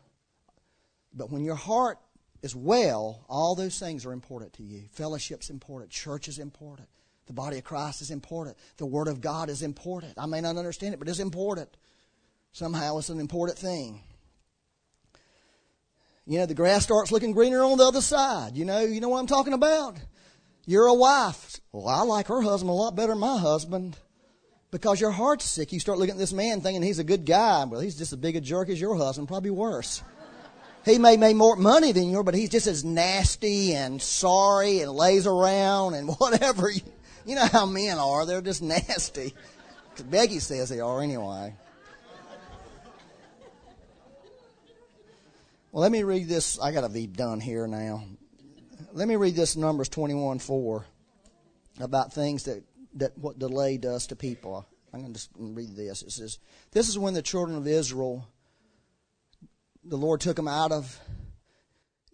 [1.15, 1.99] But when your heart
[2.43, 4.83] is well, all those things are important to you.
[4.93, 6.87] Fellowship's important, church is important,
[7.27, 10.13] the body of Christ is important, the Word of God is important.
[10.19, 11.75] I may not understand it, but it's important.
[12.53, 14.03] Somehow it's an important thing.
[16.27, 18.55] You know, the grass starts looking greener on the other side.
[18.55, 19.97] You know, you know what I'm talking about?
[20.67, 21.61] You're a wife.
[21.73, 23.97] Well, I like her husband a lot better than my husband.
[24.73, 25.73] Because your heart's sick.
[25.73, 27.65] You start looking at this man thinking he's a good guy.
[27.65, 30.03] Well, he's just as big a jerk as your husband, probably worse.
[30.85, 34.93] He may make more money than you, but he's just as nasty and sorry and
[34.93, 36.71] lays around and whatever.
[37.25, 38.27] You know how men are.
[38.27, 39.35] They're just nasty.
[40.05, 41.55] Becky says they are anyway.
[45.73, 46.59] Well, let me read this.
[46.61, 48.05] I got to be done here now.
[48.97, 50.87] Let me read this Numbers 21 4
[51.81, 54.67] about things that, that what delay does to people.
[54.91, 56.01] I'm going to just read this.
[56.01, 56.39] It says,
[56.73, 58.27] This is when the children of Israel,
[59.85, 60.99] the Lord took them out of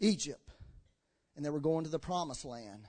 [0.01, 0.51] Egypt,
[1.37, 2.88] and they were going to the promised land.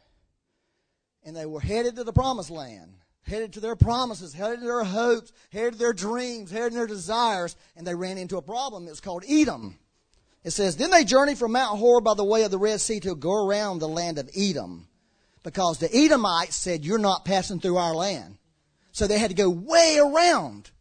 [1.24, 4.84] And they were headed to the promised land, headed to their promises, headed to their
[4.84, 8.88] hopes, headed to their dreams, headed to their desires, and they ran into a problem.
[8.88, 9.78] It was called Edom.
[10.44, 13.00] It says, Then they journeyed from Mount Hor by the way of the Red Sea
[13.02, 14.88] to go around the land of Edom.
[15.44, 18.38] Because the Edomites said, You're not passing through our land.
[18.92, 20.72] So they had to go way around.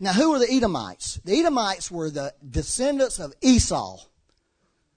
[0.00, 1.20] Now, who were the Edomites?
[1.24, 3.98] The Edomites were the descendants of Esau.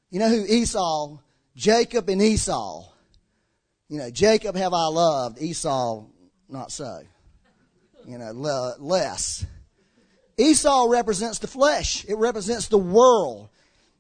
[0.10, 1.20] You know who Esau?
[1.56, 2.86] Jacob and Esau.
[3.88, 6.06] You know, Jacob have I loved, Esau
[6.50, 7.02] not so.
[8.08, 8.32] You know,
[8.80, 9.46] less.
[10.38, 12.06] Esau represents the flesh.
[12.06, 13.50] It represents the world.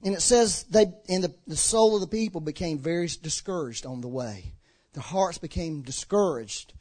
[0.03, 4.01] And it says they, and the, the soul of the people became very discouraged on
[4.01, 4.53] the way.
[4.93, 6.73] Their hearts became discouraged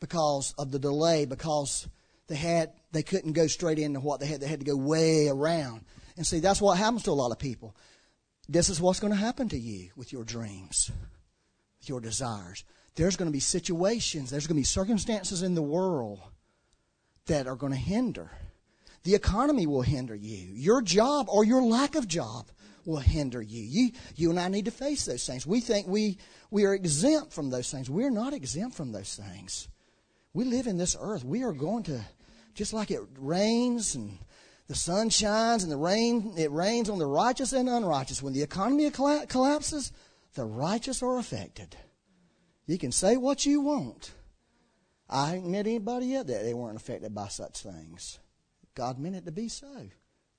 [0.00, 1.88] because of the delay, because
[2.26, 4.40] they had, they couldn't go straight into what they had.
[4.40, 5.84] They had to go way around.
[6.16, 7.76] And see, that's what happens to a lot of people.
[8.48, 10.90] This is what's going to happen to you with your dreams,
[11.80, 12.64] with your desires.
[12.94, 16.20] There's going to be situations, there's going to be circumstances in the world
[17.26, 18.30] that are going to hinder
[19.04, 20.52] the economy will hinder you.
[20.54, 22.46] Your job or your lack of job
[22.84, 23.62] will hinder you.
[23.62, 25.46] You, you and I need to face those things.
[25.46, 26.18] We think we,
[26.50, 27.90] we are exempt from those things.
[27.90, 29.68] We're not exempt from those things.
[30.34, 31.24] We live in this earth.
[31.24, 32.00] We are going to,
[32.54, 34.18] just like it rains and
[34.68, 38.22] the sun shines and the rain, it rains on the righteous and unrighteous.
[38.22, 39.92] When the economy collapses,
[40.34, 41.76] the righteous are affected.
[42.66, 44.12] You can say what you want.
[45.10, 48.18] I haven't met anybody yet that they weren't affected by such things.
[48.74, 49.88] God meant it to be so.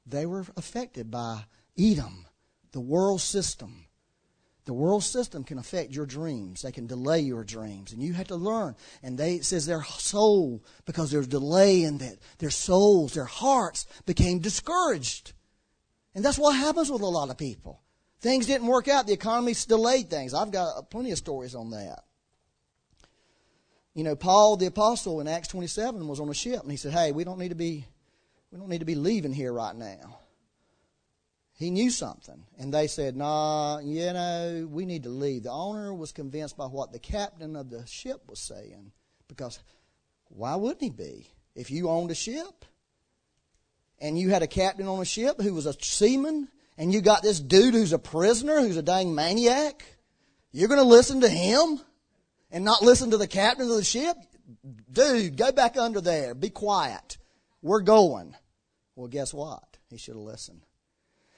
[0.05, 1.45] They were affected by
[1.77, 2.25] Edom,
[2.71, 3.85] the world system.
[4.65, 6.61] The world system can affect your dreams.
[6.61, 7.91] They can delay your dreams.
[7.91, 8.75] And you have to learn.
[9.01, 13.85] And they, it says their soul, because there's delay in that, their souls, their hearts
[14.05, 15.33] became discouraged.
[16.15, 17.81] And that's what happens with a lot of people.
[18.21, 19.05] Things didn't work out.
[19.05, 20.33] The economy delayed things.
[20.33, 22.03] I've got plenty of stories on that.
[23.93, 26.93] You know, Paul the apostle in Acts 27 was on a ship and he said,
[26.93, 27.85] Hey, we don't need to be
[28.53, 30.19] we don't need to be leaving here right now.
[31.53, 32.45] He knew something.
[32.59, 35.43] And they said, Nah, you know, we need to leave.
[35.43, 38.91] The owner was convinced by what the captain of the ship was saying.
[39.27, 39.57] Because
[40.29, 41.27] why wouldn't he be?
[41.55, 42.65] If you owned a ship
[43.99, 47.23] and you had a captain on a ship who was a seaman, and you got
[47.23, 49.83] this dude who's a prisoner, who's a dang maniac,
[50.51, 51.79] you're going to listen to him
[52.51, 54.15] and not listen to the captain of the ship?
[54.91, 56.35] Dude, go back under there.
[56.35, 57.17] Be quiet.
[57.63, 58.35] We're going.
[58.95, 59.77] Well, guess what?
[59.89, 60.65] He should have listened.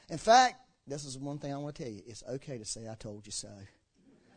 [0.09, 2.01] In fact, this is one thing I want to tell you.
[2.05, 3.49] It's okay to say, I told you so.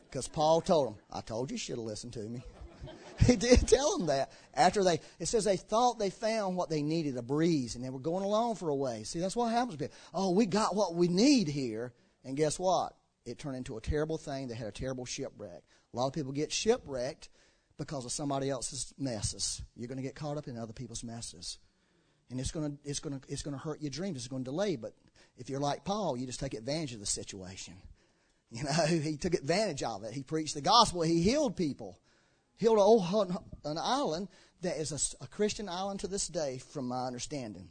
[0.09, 2.43] Because Paul told him, I told you you should have listened to me.
[3.27, 4.31] he did tell them that.
[4.55, 7.91] After they, it says they thought they found what they needed, a breeze, and they
[7.91, 9.03] were going along for a way.
[9.03, 9.75] See, that's what happens.
[9.75, 9.97] to people.
[10.15, 11.93] Oh, we got what we need here.
[12.25, 12.95] And guess what?
[13.27, 14.49] It turned into a terrible thing.
[14.49, 15.63] They had a terrible shipwreck.
[15.93, 17.29] A lot of people get shipwrecked
[17.77, 19.63] because of somebody else's messes.
[19.77, 21.59] You're going to get caught up in other people's messes
[22.31, 24.19] and it's going to it's going to it's going to hurt your dreams.
[24.19, 24.77] It's going to delay.
[24.77, 24.93] But
[25.37, 27.75] if you're like Paul, you just take advantage of the situation.
[28.51, 30.15] You know, he took advantage of it.
[30.15, 31.03] He preached the gospel.
[31.03, 31.99] He healed people.
[32.57, 32.79] Healed
[33.63, 34.29] an island
[34.63, 37.69] that is a, a Christian island to this day, from my understanding.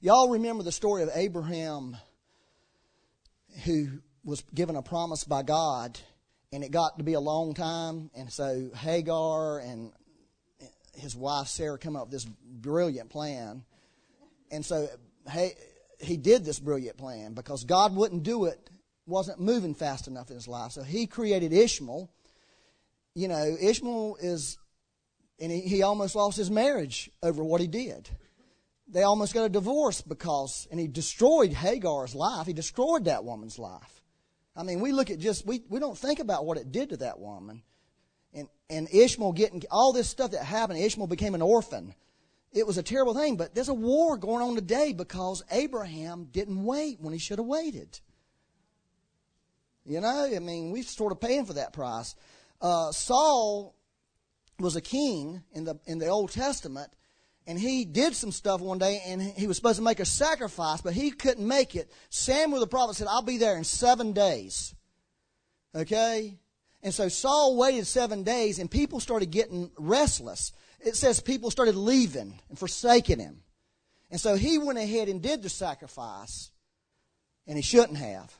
[0.00, 1.96] Y'all remember the story of Abraham,
[3.64, 5.98] who was given a promise by God,
[6.52, 9.92] and it got to be a long time, and so Hagar and
[10.96, 13.64] his wife Sarah come up with this brilliant plan.
[14.50, 14.88] And so
[15.30, 15.54] hey,
[16.00, 18.70] he did this brilliant plan because God wouldn't do it,
[19.06, 20.72] wasn't moving fast enough in his life.
[20.72, 22.10] So he created Ishmael.
[23.14, 24.58] You know, Ishmael is,
[25.38, 28.08] and he, he almost lost his marriage over what he did.
[28.88, 32.46] They almost got a divorce because, and he destroyed Hagar's life.
[32.46, 34.02] He destroyed that woman's life.
[34.56, 36.98] I mean, we look at just, we, we don't think about what it did to
[36.98, 37.62] that woman.
[38.34, 41.94] And, and Ishmael getting all this stuff that happened, Ishmael became an orphan.
[42.52, 46.62] It was a terrible thing, but there's a war going on today because Abraham didn't
[46.62, 48.00] wait when he should have waited.
[49.86, 52.14] You know, I mean, we're sort of paying for that price.
[52.60, 53.74] Uh, Saul
[54.58, 56.90] was a king in the in the Old Testament,
[57.46, 60.80] and he did some stuff one day, and he was supposed to make a sacrifice,
[60.80, 61.90] but he couldn't make it.
[62.08, 64.74] Samuel the prophet said, "I'll be there in seven days."
[65.74, 66.38] Okay,
[66.84, 70.52] and so Saul waited seven days, and people started getting restless.
[70.78, 73.42] It says people started leaving and forsaking him,
[74.10, 76.52] and so he went ahead and did the sacrifice,
[77.48, 78.32] and he shouldn't have,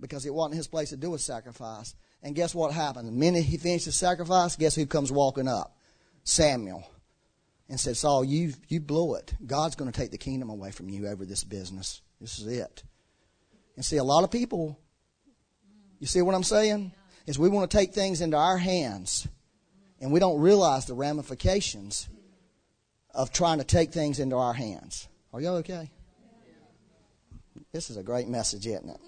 [0.00, 1.96] because it wasn't his place to do a sacrifice.
[2.22, 3.06] And guess what happened?
[3.06, 5.76] The minute he finished the sacrifice, guess who comes walking up?
[6.24, 6.84] Samuel.
[7.68, 9.34] And said, Saul, you you blew it.
[9.44, 12.00] God's going to take the kingdom away from you over this business.
[12.20, 12.82] This is it.
[13.76, 14.80] And see, a lot of people,
[16.00, 16.92] you see what I'm saying?
[17.28, 19.28] Is we want to take things into our hands,
[20.00, 22.08] and we don't realize the ramifications
[23.12, 25.08] of trying to take things into our hands.
[25.34, 25.90] Are y'all okay?
[27.70, 29.00] This is a great message, isn't it?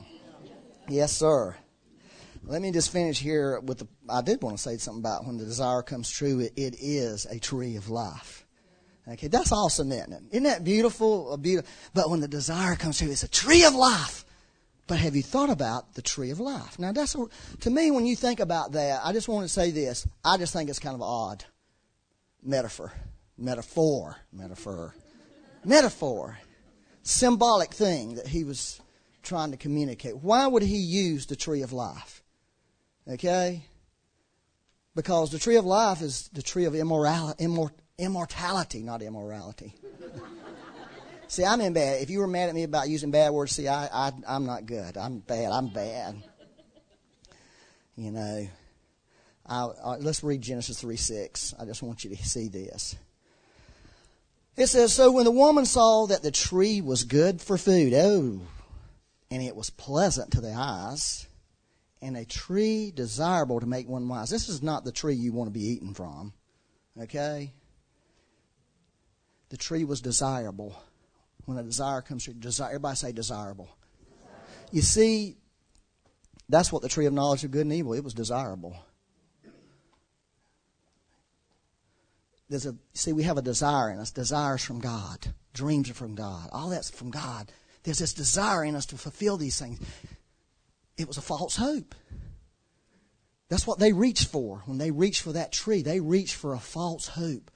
[0.87, 1.57] Yes, sir.
[2.45, 3.89] Let me just finish here with the.
[4.07, 7.25] I did want to say something about when the desire comes true, it, it is
[7.25, 8.47] a tree of life.
[9.09, 10.23] Okay, that's awesome, isn't it?
[10.33, 11.39] Isn't that beautiful?
[11.39, 11.71] beautiful?
[11.95, 14.27] But when the desire comes true, it's a tree of life.
[14.87, 16.79] But have you thought about the tree of life?
[16.79, 17.27] Now, that's a,
[17.61, 19.01] to me when you think about that.
[19.05, 20.07] I just want to say this.
[20.25, 21.45] I just think it's kind of odd
[22.43, 22.93] metaphor,
[23.39, 24.95] metaphor, metaphor,
[25.65, 26.39] metaphor,
[27.03, 28.81] symbolic thing that he was
[29.23, 30.17] trying to communicate.
[30.17, 32.23] Why would he use the tree of life?
[33.09, 33.65] Okay?
[34.95, 39.75] Because the tree of life is the tree of immorality, immor- immortality, not immorality.
[41.31, 42.03] See, I'm in bad.
[42.03, 44.67] If you were mad at me about using bad words, see, I, I, I'm not
[44.67, 44.97] good.
[44.97, 45.53] I'm bad.
[45.53, 46.23] I'm bad.
[47.97, 48.49] You know.
[49.47, 51.55] I, I, let's read Genesis 3 6.
[51.59, 52.97] I just want you to see this.
[54.57, 58.41] It says, So when the woman saw that the tree was good for food, oh,
[59.31, 61.27] and it was pleasant to the eyes,
[62.03, 64.31] and a tree desirable to make one wise.
[64.31, 66.33] This is not the tree you want to be eaten from.
[67.01, 67.53] Okay?
[69.51, 70.77] The tree was desirable.
[71.51, 73.69] When a desire comes through, desire, everybody say desirable.
[74.71, 75.37] You see,
[76.49, 78.77] that's what the tree of knowledge of good and evil, it was desirable.
[82.49, 84.13] There's a see, we have a desire in us.
[84.13, 85.35] Desires from God.
[85.53, 86.51] Dreams are from God.
[86.53, 87.51] All that's from God.
[87.83, 89.81] There's this desire in us to fulfill these things.
[90.97, 91.97] It was a false hope.
[93.49, 94.63] That's what they reached for.
[94.67, 97.51] When they reached for that tree, they reached for a false hope.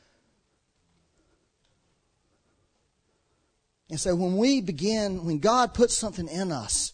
[3.91, 6.93] And so when we begin, when God puts something in us,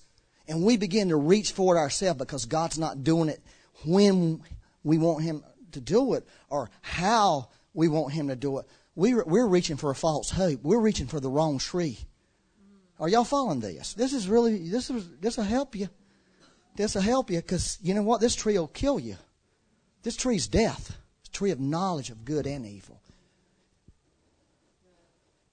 [0.48, 3.40] and we begin to reach for it ourselves because God's not doing it
[3.87, 4.42] when
[4.83, 9.14] we want Him to do it or how we want Him to do it, we,
[9.14, 10.61] we're reaching for a false hope.
[10.62, 11.98] We're reaching for the wrong tree.
[12.98, 13.94] Are y'all following this?
[13.94, 15.88] This is really, this is, this will help you.
[16.76, 18.20] This will help you because you know what?
[18.20, 19.16] This tree will kill you.
[20.03, 20.96] This tree's death.
[21.20, 23.00] It's a tree of knowledge of good and evil.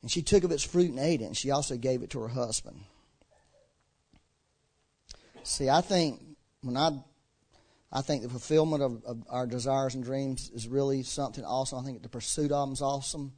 [0.02, 2.20] And she took of its fruit and ate it, and she also gave it to
[2.20, 2.80] her husband.
[5.44, 6.22] See, I think
[6.62, 6.92] when I
[7.92, 11.80] I think the fulfillment of, of, our desires and dreams is really something awesome.
[11.80, 13.32] I think the pursuit of them is awesome.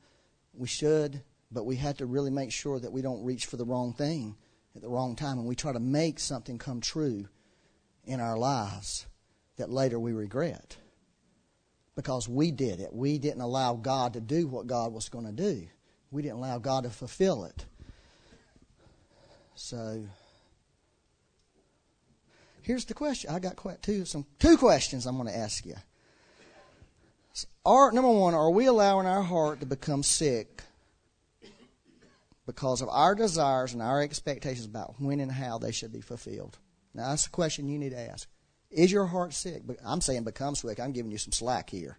[0.54, 3.65] We should, but we have to really make sure that we don't reach for the
[3.65, 4.36] wrong thing
[4.76, 7.28] at the wrong time and we try to make something come true
[8.06, 9.06] in our lives
[9.58, 10.78] that later we regret
[11.95, 12.93] because we did it.
[12.93, 15.67] We didn't allow God to do what God was going to do.
[16.12, 17.65] We didn't allow God to fulfill it.
[19.56, 20.04] So
[22.62, 23.30] here's the question.
[23.30, 25.76] I got two some two questions I'm going to ask you.
[27.65, 30.63] Are number one, are we allowing our heart to become sick
[32.45, 36.58] because of our desires and our expectations about when and how they should be fulfilled?
[36.93, 38.28] Now, that's a question you need to ask.
[38.72, 39.62] Is your heart sick?
[39.65, 40.80] But I'm saying become sick.
[40.80, 41.98] I'm giving you some slack here.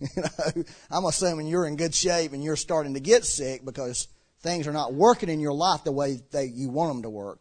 [0.16, 4.08] you know, I'm assuming you're in good shape and you're starting to get sick because
[4.40, 7.40] things are not working in your life the way they, you want them to work.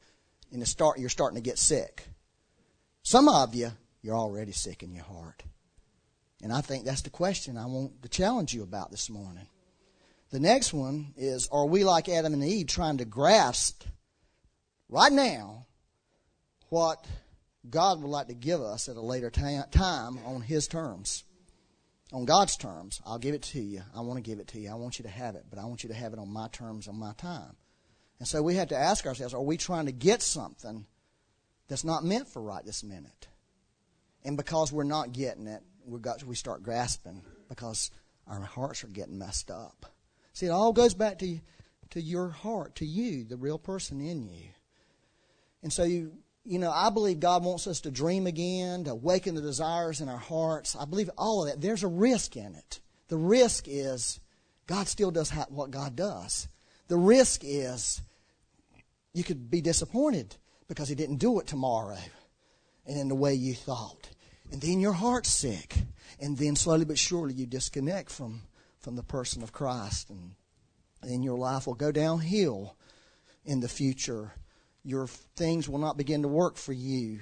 [0.52, 2.08] And start, you're starting to get sick.
[3.04, 5.44] Some of you, you're already sick in your heart.
[6.42, 9.48] And I think that's the question I want to challenge you about this morning.
[10.32, 13.84] The next one is Are we like Adam and Eve trying to grasp
[14.90, 15.68] right now
[16.70, 17.06] what
[17.70, 21.24] God would like to give us at a later time on His terms.
[22.12, 23.02] On God's terms.
[23.06, 23.84] I'll give it to you.
[23.96, 24.72] I want to give it to you.
[24.72, 26.48] I want you to have it, but I want you to have it on my
[26.48, 27.56] terms, on my time.
[28.18, 30.86] And so we have to ask ourselves are we trying to get something
[31.68, 33.28] that's not meant for right this minute.
[34.26, 37.92] And because we're not getting it, we got we start grasping because
[38.28, 39.86] our hearts are getting messed up.
[40.34, 41.40] See, it all goes back to
[41.92, 44.50] to your heart, to you, the real person in you.
[45.64, 46.14] And so you
[46.46, 50.10] you know, I believe God wants us to dream again, to awaken the desires in
[50.10, 50.76] our hearts.
[50.76, 51.62] I believe all of that.
[51.62, 52.80] There's a risk in it.
[53.08, 54.20] The risk is
[54.68, 56.48] God still does what God does.
[56.88, 58.02] The risk is
[59.14, 60.36] you could be disappointed
[60.68, 61.98] because He didn't do it tomorrow
[62.86, 64.10] and in the way you thought.
[64.52, 65.76] And then your heart's sick.
[66.20, 68.42] And then slowly but surely you disconnect from,
[68.80, 70.10] from the person of Christ.
[70.10, 70.34] And
[71.02, 72.76] then your life will go downhill
[73.46, 74.34] in the future.
[74.90, 77.20] Your things will not begin to work for you.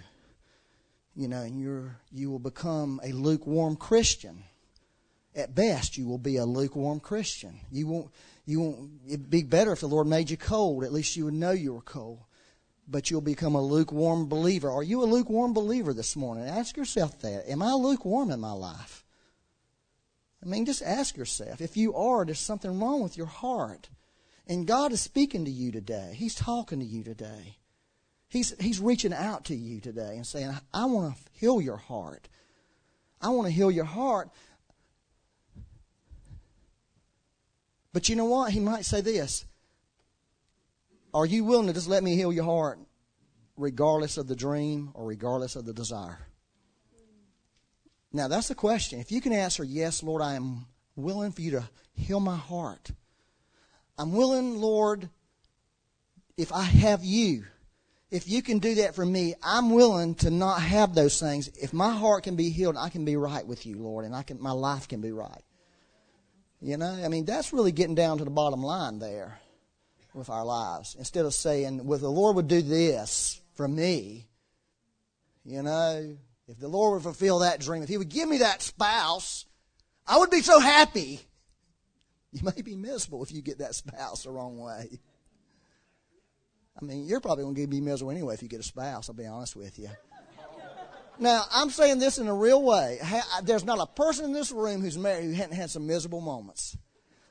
[1.15, 4.43] You know, and you're, you will become a lukewarm Christian.
[5.35, 7.59] At best, you will be a lukewarm Christian.
[7.71, 8.11] You won't,
[8.45, 10.83] you won't, it'd be better if the Lord made you cold.
[10.83, 12.19] At least you would know you were cold
[12.87, 14.71] but you'll become a lukewarm believer.
[14.71, 16.47] Are you a lukewarm believer this morning?
[16.47, 17.49] Ask yourself that.
[17.51, 19.03] Am I lukewarm in my life?
[20.41, 21.59] I mean, just ask yourself.
[21.59, 23.89] If you are, there's something wrong with your heart.
[24.47, 26.13] And God is speaking to you today.
[26.15, 27.57] He's talking to you today.
[28.29, 32.27] He's, he's reaching out to you today and saying, I want to heal your heart.
[33.21, 34.29] I want to heal your heart.
[37.93, 38.51] But you know what?
[38.51, 39.45] He might say this
[41.13, 42.79] are you willing to just let me heal your heart,
[43.55, 46.19] regardless of the dream or regardless of the desire?
[48.13, 48.99] Now, that's the question.
[48.99, 52.91] If you can answer, yes, Lord, I am willing for you to heal my heart.
[53.97, 55.09] I'm willing, Lord,
[56.37, 57.45] if I have you,
[58.11, 61.49] if you can do that for me, I'm willing to not have those things.
[61.61, 64.23] If my heart can be healed, I can be right with you, Lord, and I
[64.23, 65.43] can, my life can be right.
[66.61, 69.39] You know, I mean, that's really getting down to the bottom line there
[70.13, 70.95] with our lives.
[70.97, 74.27] Instead of saying, well, the Lord would do this for me,
[75.43, 76.17] you know,
[76.47, 79.45] if the Lord would fulfill that dream, if He would give me that spouse,
[80.07, 81.21] I would be so happy.
[82.37, 84.99] You may be miserable if you get that spouse the wrong way.
[86.79, 89.15] I mean, you're probably going to be miserable anyway if you get a spouse, I'll
[89.15, 89.89] be honest with you.
[91.17, 92.99] Now, I'm saying this in a real way.
[93.43, 96.77] There's not a person in this room who's married who hadn't had some miserable moments.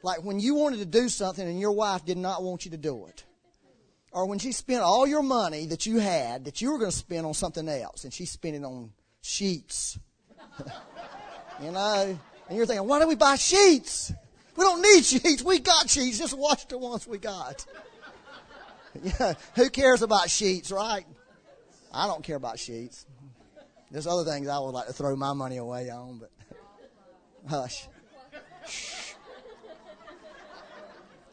[0.03, 2.77] Like when you wanted to do something and your wife did not want you to
[2.77, 3.25] do it.
[4.11, 6.97] Or when she spent all your money that you had that you were going to
[6.97, 8.91] spend on something else and she spent it on
[9.21, 9.99] sheets.
[11.63, 12.19] you know?
[12.49, 14.13] And you're thinking, why do we buy sheets?
[14.57, 15.43] We don't need sheets.
[15.43, 16.19] We got sheets.
[16.19, 17.67] Just wash the ones we got.
[19.03, 21.05] yeah, who cares about sheets, right?
[21.93, 23.07] I don't care about sheets.
[23.91, 26.31] There's other things I would like to throw my money away on, but
[27.49, 27.87] hush.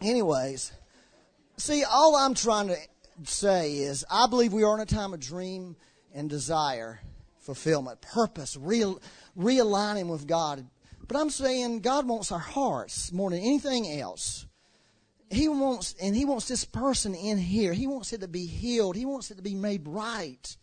[0.02, 0.72] Anyways,
[1.58, 2.78] see, all I'm trying to
[3.24, 5.76] say is I believe we are in a time of dream
[6.14, 7.00] and desire,
[7.40, 9.02] fulfillment, purpose, real,
[9.38, 10.66] realigning with God.
[11.08, 14.46] But I'm saying God wants our hearts more than anything else.
[15.30, 17.74] He wants, and He wants this person in here.
[17.74, 18.96] He wants it to be healed.
[18.96, 20.58] He wants it to be made right.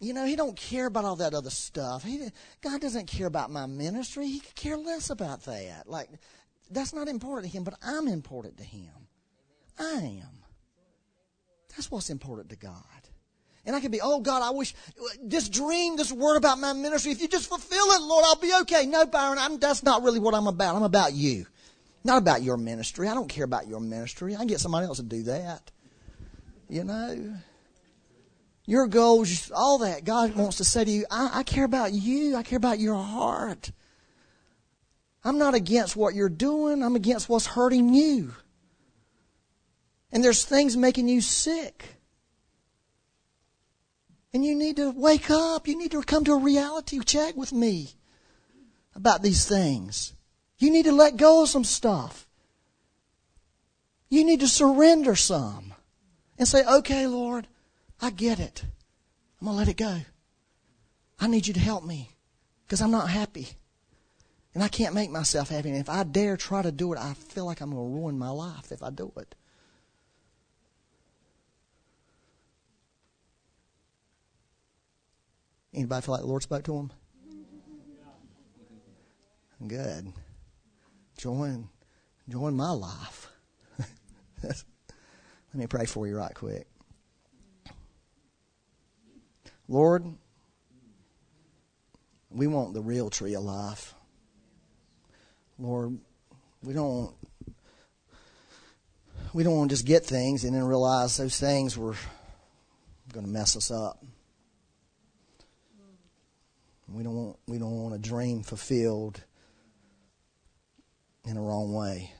[0.00, 2.02] You know, He don't care about all that other stuff.
[2.02, 2.28] He,
[2.60, 4.26] God doesn't care about my ministry.
[4.26, 5.84] He could care less about that.
[5.86, 6.08] Like,
[6.70, 8.92] that's not important to him, but I'm important to him.
[9.78, 10.44] I am.
[11.70, 12.74] That's what's important to God.
[13.68, 14.74] And I can be, oh God, I wish
[15.22, 18.50] this dream, this word about my ministry, if you just fulfill it, Lord, I'll be
[18.62, 18.86] okay.
[18.86, 20.74] No, Byron, I'm, that's not really what I'm about.
[20.74, 21.44] I'm about you.
[22.02, 23.08] Not about your ministry.
[23.08, 24.34] I don't care about your ministry.
[24.34, 25.70] I can get somebody else to do that.
[26.70, 27.34] You know?
[28.64, 30.02] Your goals, all that.
[30.02, 32.36] God wants to say to you, I, I care about you.
[32.36, 33.70] I care about your heart.
[35.22, 38.32] I'm not against what you're doing, I'm against what's hurting you.
[40.10, 41.97] And there's things making you sick.
[44.32, 45.66] And you need to wake up.
[45.66, 47.90] You need to come to a reality check with me
[48.94, 50.12] about these things.
[50.58, 52.26] You need to let go of some stuff.
[54.10, 55.74] You need to surrender some
[56.38, 57.46] and say, okay, Lord,
[58.00, 58.64] I get it.
[59.40, 60.00] I'm going to let it go.
[61.20, 62.10] I need you to help me
[62.64, 63.48] because I'm not happy.
[64.54, 65.68] And I can't make myself happy.
[65.68, 68.18] And if I dare try to do it, I feel like I'm going to ruin
[68.18, 69.34] my life if I do it.
[75.74, 76.90] Anybody feel like the Lord spoke to him?
[79.66, 80.12] Good.
[81.18, 81.68] Join,
[82.28, 83.28] join my life.
[84.42, 84.64] Let
[85.54, 86.66] me pray for you right quick.
[89.66, 90.06] Lord,
[92.30, 93.94] we want the real tree of life.
[95.58, 95.98] Lord,
[96.62, 97.12] we don't
[99.34, 101.94] we don't want to just get things and then realize those things were
[103.12, 104.02] going to mess us up.
[106.90, 109.22] We don't want we don't want a dream fulfilled
[111.26, 112.12] in a wrong way.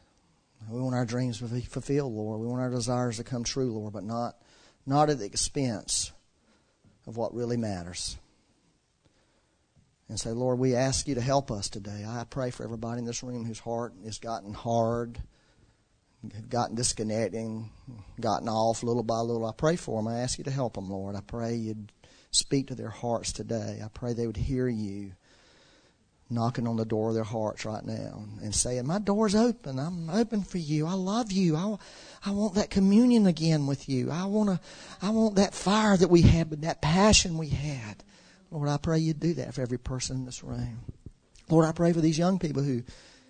[0.70, 2.40] We want our dreams to be fulfilled, Lord.
[2.40, 4.36] We want our desires to come true, Lord, but not
[4.84, 6.12] not at the expense
[7.06, 8.18] of what really matters.
[10.08, 12.04] And say, Lord, we ask you to help us today.
[12.06, 15.20] I pray for everybody in this room whose heart has gotten hard,
[16.48, 17.70] gotten disconnecting,
[18.18, 19.46] gotten off little by little.
[19.46, 20.08] I pray for them.
[20.08, 21.14] I ask you to help them, Lord.
[21.14, 21.92] I pray you'd
[22.30, 23.80] speak to their hearts today.
[23.84, 25.12] I pray they would hear you
[26.30, 29.78] knocking on the door of their hearts right now and saying, My door's open.
[29.78, 30.86] I'm open for you.
[30.86, 31.56] I love you.
[31.56, 31.76] I,
[32.24, 34.10] I want that communion again with you.
[34.10, 34.60] I want to,
[35.00, 38.02] I want that fire that we had, but that passion we had.
[38.50, 40.80] Lord, I pray you do that for every person in this room.
[41.50, 42.82] Lord, I pray for these young people who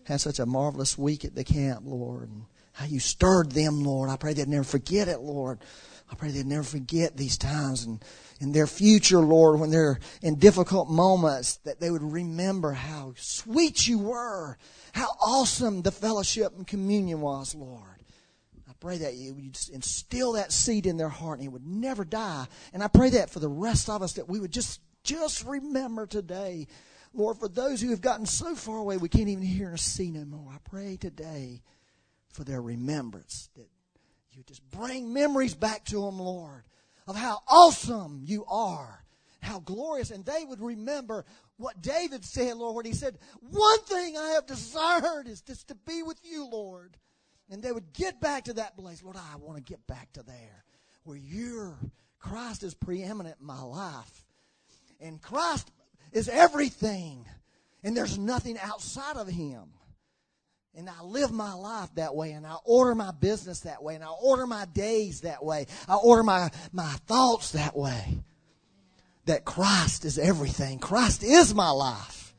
[0.04, 4.10] had such a marvelous week at the camp, Lord, and how you stirred them, Lord.
[4.10, 5.58] I pray they'd never forget it, Lord.
[6.10, 8.02] I pray they'd never forget these times and
[8.40, 13.86] in their future, Lord, when they're in difficult moments, that they would remember how sweet
[13.86, 14.56] you were,
[14.92, 17.82] how awesome the fellowship and communion was, Lord.
[18.68, 22.04] I pray that you would instill that seed in their heart and it would never
[22.04, 22.46] die.
[22.72, 26.06] And I pray that for the rest of us that we would just, just remember
[26.06, 26.68] today,
[27.12, 30.12] Lord, for those who have gotten so far away we can't even hear or see
[30.12, 30.52] no more.
[30.52, 31.62] I pray today
[32.30, 33.66] for their remembrance that
[34.38, 36.64] you just bring memories back to them, Lord
[37.08, 39.02] of how awesome you are,
[39.40, 40.10] how glorious.
[40.10, 41.24] And they would remember
[41.56, 45.74] what David said, Lord, when he said, One thing I have desired is just to
[45.74, 46.96] be with you, Lord.
[47.50, 49.02] And they would get back to that place.
[49.02, 50.64] Lord, I want to get back to there
[51.04, 51.78] where you're,
[52.18, 54.26] Christ is preeminent in my life.
[55.00, 55.70] And Christ
[56.12, 57.24] is everything.
[57.82, 59.70] And there's nothing outside of him.
[60.78, 64.04] And I live my life that way, and I order my business that way, and
[64.04, 65.66] I order my days that way.
[65.88, 68.22] I order my, my thoughts that way.
[69.24, 70.78] That Christ is everything.
[70.78, 72.32] Christ is my life.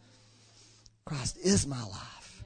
[1.04, 2.44] Christ is my life.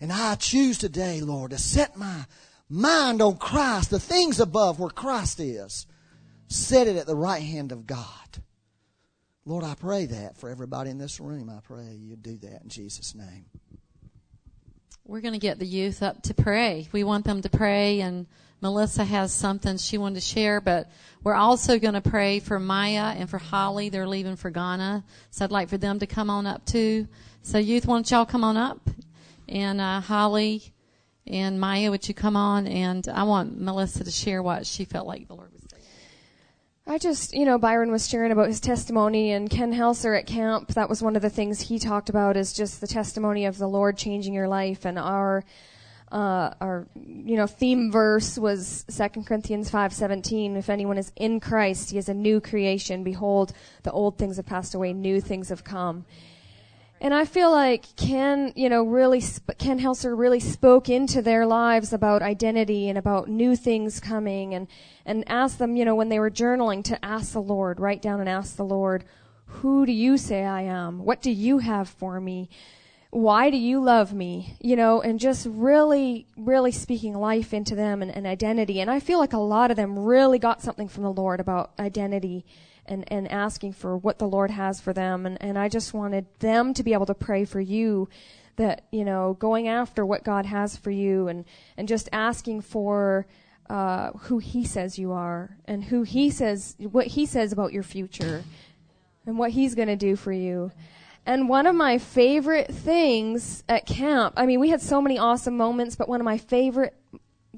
[0.00, 2.26] And I choose today, Lord, to set my
[2.68, 5.86] mind on Christ, the things above where Christ is.
[6.48, 8.42] Set it at the right hand of God.
[9.44, 11.48] Lord, I pray that for everybody in this room.
[11.48, 13.46] I pray you do that in Jesus' name.
[15.08, 16.86] We're going to get the youth up to pray.
[16.92, 18.26] We want them to pray, and
[18.60, 20.90] Melissa has something she wanted to share, but
[21.24, 23.88] we're also going to pray for Maya and for Holly.
[23.88, 27.08] They're leaving for Ghana, so I'd like for them to come on up too.
[27.40, 28.90] So, youth, why don't y'all come on up?
[29.48, 30.74] And uh, Holly
[31.26, 32.66] and Maya, would you come on?
[32.66, 35.57] And I want Melissa to share what she felt like the Lord
[36.90, 40.68] I just, you know, Byron was sharing about his testimony and Ken Helser at camp.
[40.68, 43.68] That was one of the things he talked about is just the testimony of the
[43.68, 44.86] Lord changing your life.
[44.86, 45.44] And our,
[46.10, 50.56] uh, our, you know, theme verse was 2 Corinthians 5:17.
[50.56, 53.04] If anyone is in Christ, he is a new creation.
[53.04, 56.06] Behold, the old things have passed away; new things have come.
[57.00, 59.22] And I feel like Ken, you know, really,
[59.58, 64.66] Ken Helser really spoke into their lives about identity and about new things coming and,
[65.06, 68.18] and asked them, you know, when they were journaling to ask the Lord, write down
[68.18, 69.04] and ask the Lord,
[69.46, 71.04] who do you say I am?
[71.04, 72.50] What do you have for me?
[73.10, 74.56] Why do you love me?
[74.60, 78.80] You know, and just really, really speaking life into them and, and identity.
[78.80, 81.70] And I feel like a lot of them really got something from the Lord about
[81.78, 82.44] identity
[82.88, 85.26] and, and asking for what the Lord has for them.
[85.26, 88.08] And, and I just wanted them to be able to pray for you
[88.56, 91.44] that, you know, going after what God has for you and,
[91.76, 93.26] and just asking for
[93.70, 97.82] uh, who He says you are and who He says, what He says about your
[97.82, 98.42] future
[99.26, 100.72] and what He's going to do for you.
[101.26, 105.56] And one of my favorite things at camp, I mean, we had so many awesome
[105.56, 106.94] moments, but one of my favorite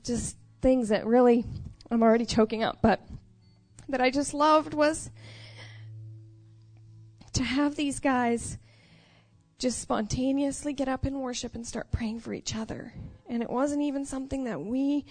[0.03, 1.45] just things that really,
[1.91, 3.01] I'm already choking up, but
[3.91, 5.11] that I just loved was
[7.33, 8.59] to have these guys
[9.59, 12.95] just spontaneously get up and worship and start praying for each other.
[13.29, 15.05] And it wasn't even something that we,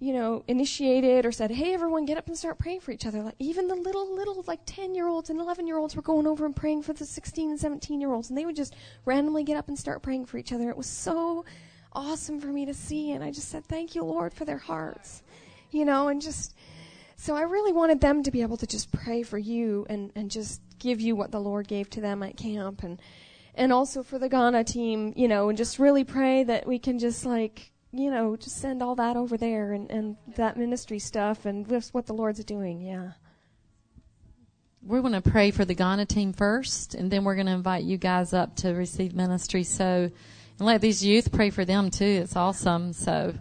[0.00, 3.22] you know, initiated or said, hey, everyone, get up and start praying for each other.
[3.22, 6.26] Like, even the little, little, like 10 year olds and 11 year olds were going
[6.26, 8.28] over and praying for the 16 and 17 year olds.
[8.28, 10.68] And they would just randomly get up and start praying for each other.
[10.68, 11.44] It was so
[11.92, 13.12] awesome for me to see.
[13.12, 15.22] And I just said, thank you, Lord, for their hearts.
[15.70, 16.56] You know, and just,
[17.20, 20.30] so I really wanted them to be able to just pray for you and, and
[20.30, 23.02] just give you what the Lord gave to them at camp and
[23.56, 27.00] and also for the Ghana team, you know, and just really pray that we can
[27.00, 31.44] just like, you know, just send all that over there and, and that ministry stuff
[31.44, 33.10] and just what the Lord's doing, yeah.
[34.80, 37.82] We're going to pray for the Ghana team first, and then we're going to invite
[37.82, 39.64] you guys up to receive ministry.
[39.64, 40.08] So,
[40.58, 42.04] and let these youth pray for them too.
[42.04, 42.92] It's awesome.
[42.92, 43.34] So,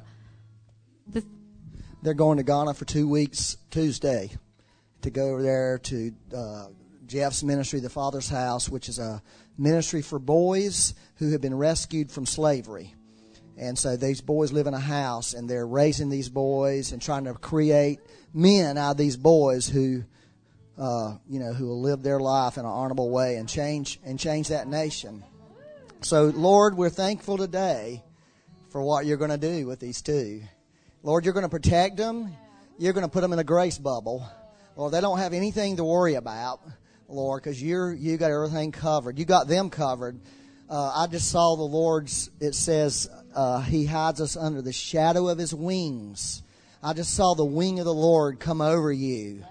[2.02, 4.32] they're going to Ghana for two weeks Tuesday
[5.02, 6.66] to go over there to uh,
[7.06, 9.22] Jeff's ministry, the Father's House, which is a
[9.58, 12.94] ministry for boys who have been rescued from slavery.
[13.58, 17.24] And so these boys live in a house and they're raising these boys and trying
[17.24, 18.00] to create
[18.34, 20.04] men out of these boys who,
[20.78, 24.20] uh, you know, who will live their life in an honorable way and change and
[24.20, 25.24] change that nation.
[26.02, 28.04] So, Lord, we're thankful today
[28.70, 30.44] for what you're going to do with these two.
[31.04, 32.36] Lord, you're going to protect them.
[32.80, 34.28] You're going to put them in a grace bubble.
[34.76, 36.60] Lord, they don't have anything to worry about,
[37.08, 39.18] Lord, because you're you got everything covered.
[39.18, 40.20] You got them covered.
[40.70, 42.30] Uh, I just saw the Lord's.
[42.40, 46.42] It says uh, He hides us under the shadow of His wings.
[46.84, 49.44] I just saw the wing of the Lord come over you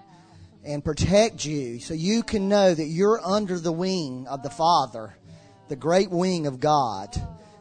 [0.65, 5.15] and protect you, so you can know that you're under the wing of the Father,
[5.69, 7.15] the great wing of God.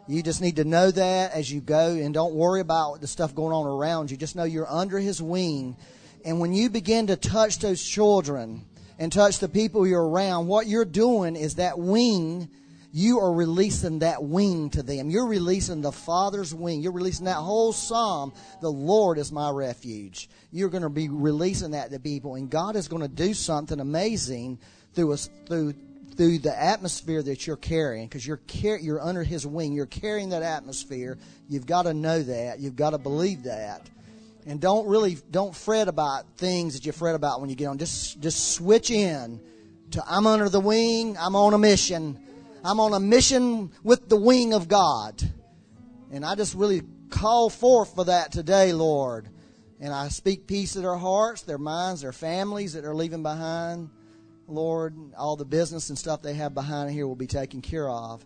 [0.09, 3.35] You just need to know that as you go and don't worry about the stuff
[3.35, 4.17] going on around you.
[4.17, 5.77] Just know you're under His wing.
[6.25, 8.65] And when you begin to touch those children
[8.99, 12.49] and touch the people you're around, what you're doing is that wing,
[12.93, 15.11] you are releasing that wing to them.
[15.11, 16.81] You're releasing the Father's wing.
[16.81, 18.33] You're releasing that whole psalm.
[18.63, 20.31] The Lord is my refuge.
[20.51, 22.37] You're going to be releasing that to people.
[22.37, 24.61] And God is going to do something amazing
[24.95, 25.75] through us, through
[26.17, 29.73] through the atmosphere that you're carrying because you're car- you're under his wing.
[29.73, 31.19] You're carrying that atmosphere.
[31.49, 32.59] You've got to know that.
[32.59, 33.89] You've got to believe that.
[34.47, 37.79] And don't really don't fret about things that you fret about when you get on.
[37.79, 39.41] Just just switch in
[39.91, 41.17] to i'm under the wing.
[41.19, 42.21] I'm on a mission.
[42.65, 45.23] I'm on a mission with the wing of god.
[46.13, 49.29] And i just really call forth for that today lord.
[49.81, 53.91] And i speak peace to their hearts their minds their families that they're leaving behind
[54.49, 58.25] Lord, all the business and stuff they have behind here will be taken care of.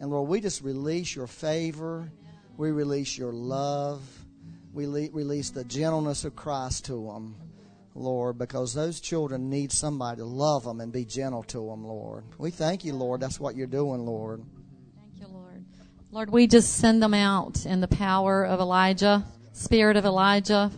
[0.00, 2.10] And Lord, we just release your favor.
[2.56, 4.00] We release your love.
[4.72, 7.36] We le- release the gentleness of Christ to them,
[7.94, 12.24] Lord, because those children need somebody to love them and be gentle to them, Lord.
[12.38, 13.20] We thank you, Lord.
[13.20, 14.42] That's what you're doing, Lord.
[14.96, 15.64] Thank you, Lord.
[16.10, 20.70] Lord, we just send them out in the power of Elijah, spirit of Elijah.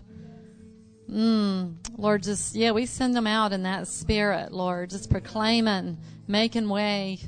[1.11, 6.69] Mm, Lord, just, yeah, we send them out in that spirit, Lord, just proclaiming, making
[6.69, 7.21] way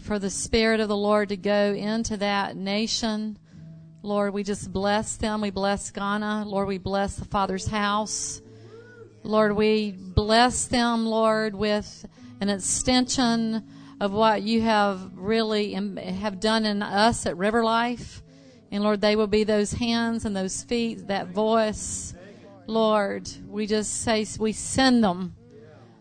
[0.00, 3.38] for the Spirit of the Lord to go into that nation.
[4.02, 5.40] Lord, we just bless them.
[5.40, 6.44] We bless Ghana.
[6.46, 8.42] Lord, we bless the Father's house.
[9.22, 12.06] Lord, we bless them, Lord, with
[12.40, 13.66] an extension
[14.00, 18.22] of what you have really have done in us at River Life.
[18.70, 22.13] And Lord, they will be those hands and those feet, that voice.
[22.66, 25.36] Lord, we just say we send them.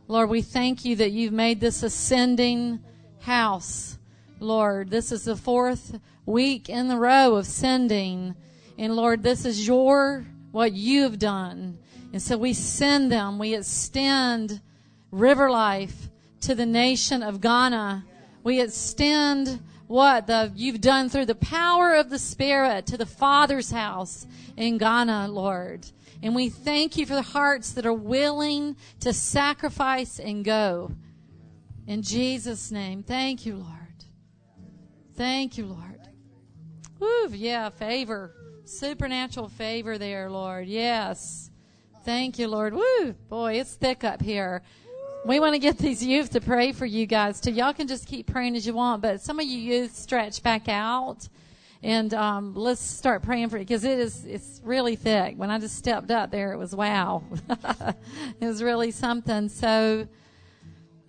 [0.08, 2.80] Lord, we thank you that you've made this ascending
[3.22, 3.98] house.
[4.40, 8.36] Lord, this is the fourth week in the row of sending.
[8.78, 11.80] And Lord, this is your, what you have done.
[12.12, 14.62] And so we send them, we extend
[15.12, 16.10] river life
[16.42, 18.06] to the nation of Ghana.
[18.44, 23.72] We extend what the, you've done through the power of the Spirit to the Father's
[23.72, 25.86] house in Ghana, Lord.
[26.24, 30.94] And we thank you for the hearts that are willing to sacrifice and go.
[31.86, 34.06] In Jesus' name, thank you, Lord.
[35.18, 36.00] Thank you, Lord.
[36.98, 38.34] Woo, yeah, favor.
[38.64, 40.66] Supernatural favor there, Lord.
[40.66, 41.52] Yes.
[42.06, 42.74] Thank you, Lord.
[42.74, 44.62] Woo, boy, it's thick up here.
[45.26, 47.52] We want to get these youth to pray for you guys too.
[47.52, 50.70] Y'all can just keep praying as you want, but some of you youth stretch back
[50.70, 51.28] out
[51.84, 55.36] and um, let's start praying for it because it is it's really thick.
[55.38, 57.24] When I just stepped up there, it was wow.
[58.40, 59.50] it was really something.
[59.50, 60.08] So.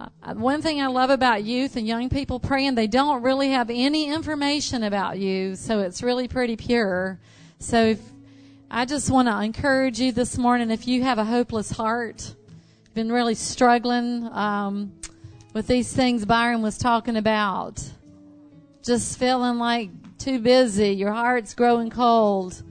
[0.01, 3.71] Uh, one thing I love about youth and young people praying, they don't really have
[3.71, 7.21] any information about you, so it's really pretty pure.
[7.61, 8.01] So if,
[8.69, 12.35] I just want to encourage you this morning, if you have a hopeless heart,
[12.93, 14.93] been really struggling um,
[15.53, 17.81] with these things Byron was talking about,
[18.83, 19.91] just feeling like
[20.25, 22.63] too busy, your heart's growing cold.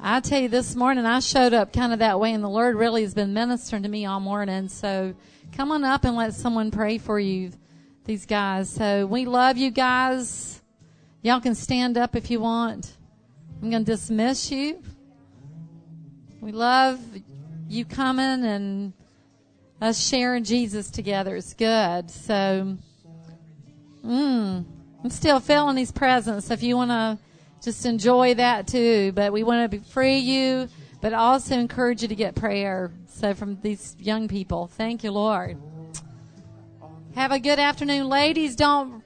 [0.00, 2.76] I tell you, this morning I showed up kind of that way, and the Lord
[2.76, 4.68] really has been ministering to me all morning.
[4.68, 5.12] So
[5.50, 7.50] come on up and let someone pray for you,
[8.04, 8.70] these guys.
[8.70, 10.62] So we love you guys.
[11.22, 12.96] Y'all can stand up if you want.
[13.60, 14.80] I'm going to dismiss you.
[16.40, 17.00] We love
[17.68, 18.92] you coming and
[19.82, 21.34] us sharing Jesus together.
[21.34, 22.12] It's good.
[22.12, 22.76] So,
[24.06, 24.64] mm.
[25.02, 26.50] I'm still feeling His presence.
[26.50, 27.18] If you want to
[27.62, 30.68] just enjoy that too, but we want to free you,
[31.00, 32.92] but also encourage you to get prayer.
[33.08, 35.58] So from these young people, thank you, Lord.
[37.14, 38.56] Have a good afternoon, ladies.
[38.56, 39.02] Don't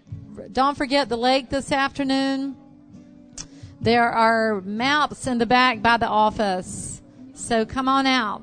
[0.52, 2.56] don't forget the lake this afternoon.
[3.80, 7.02] There are maps in the back by the office.
[7.34, 8.42] So come on out.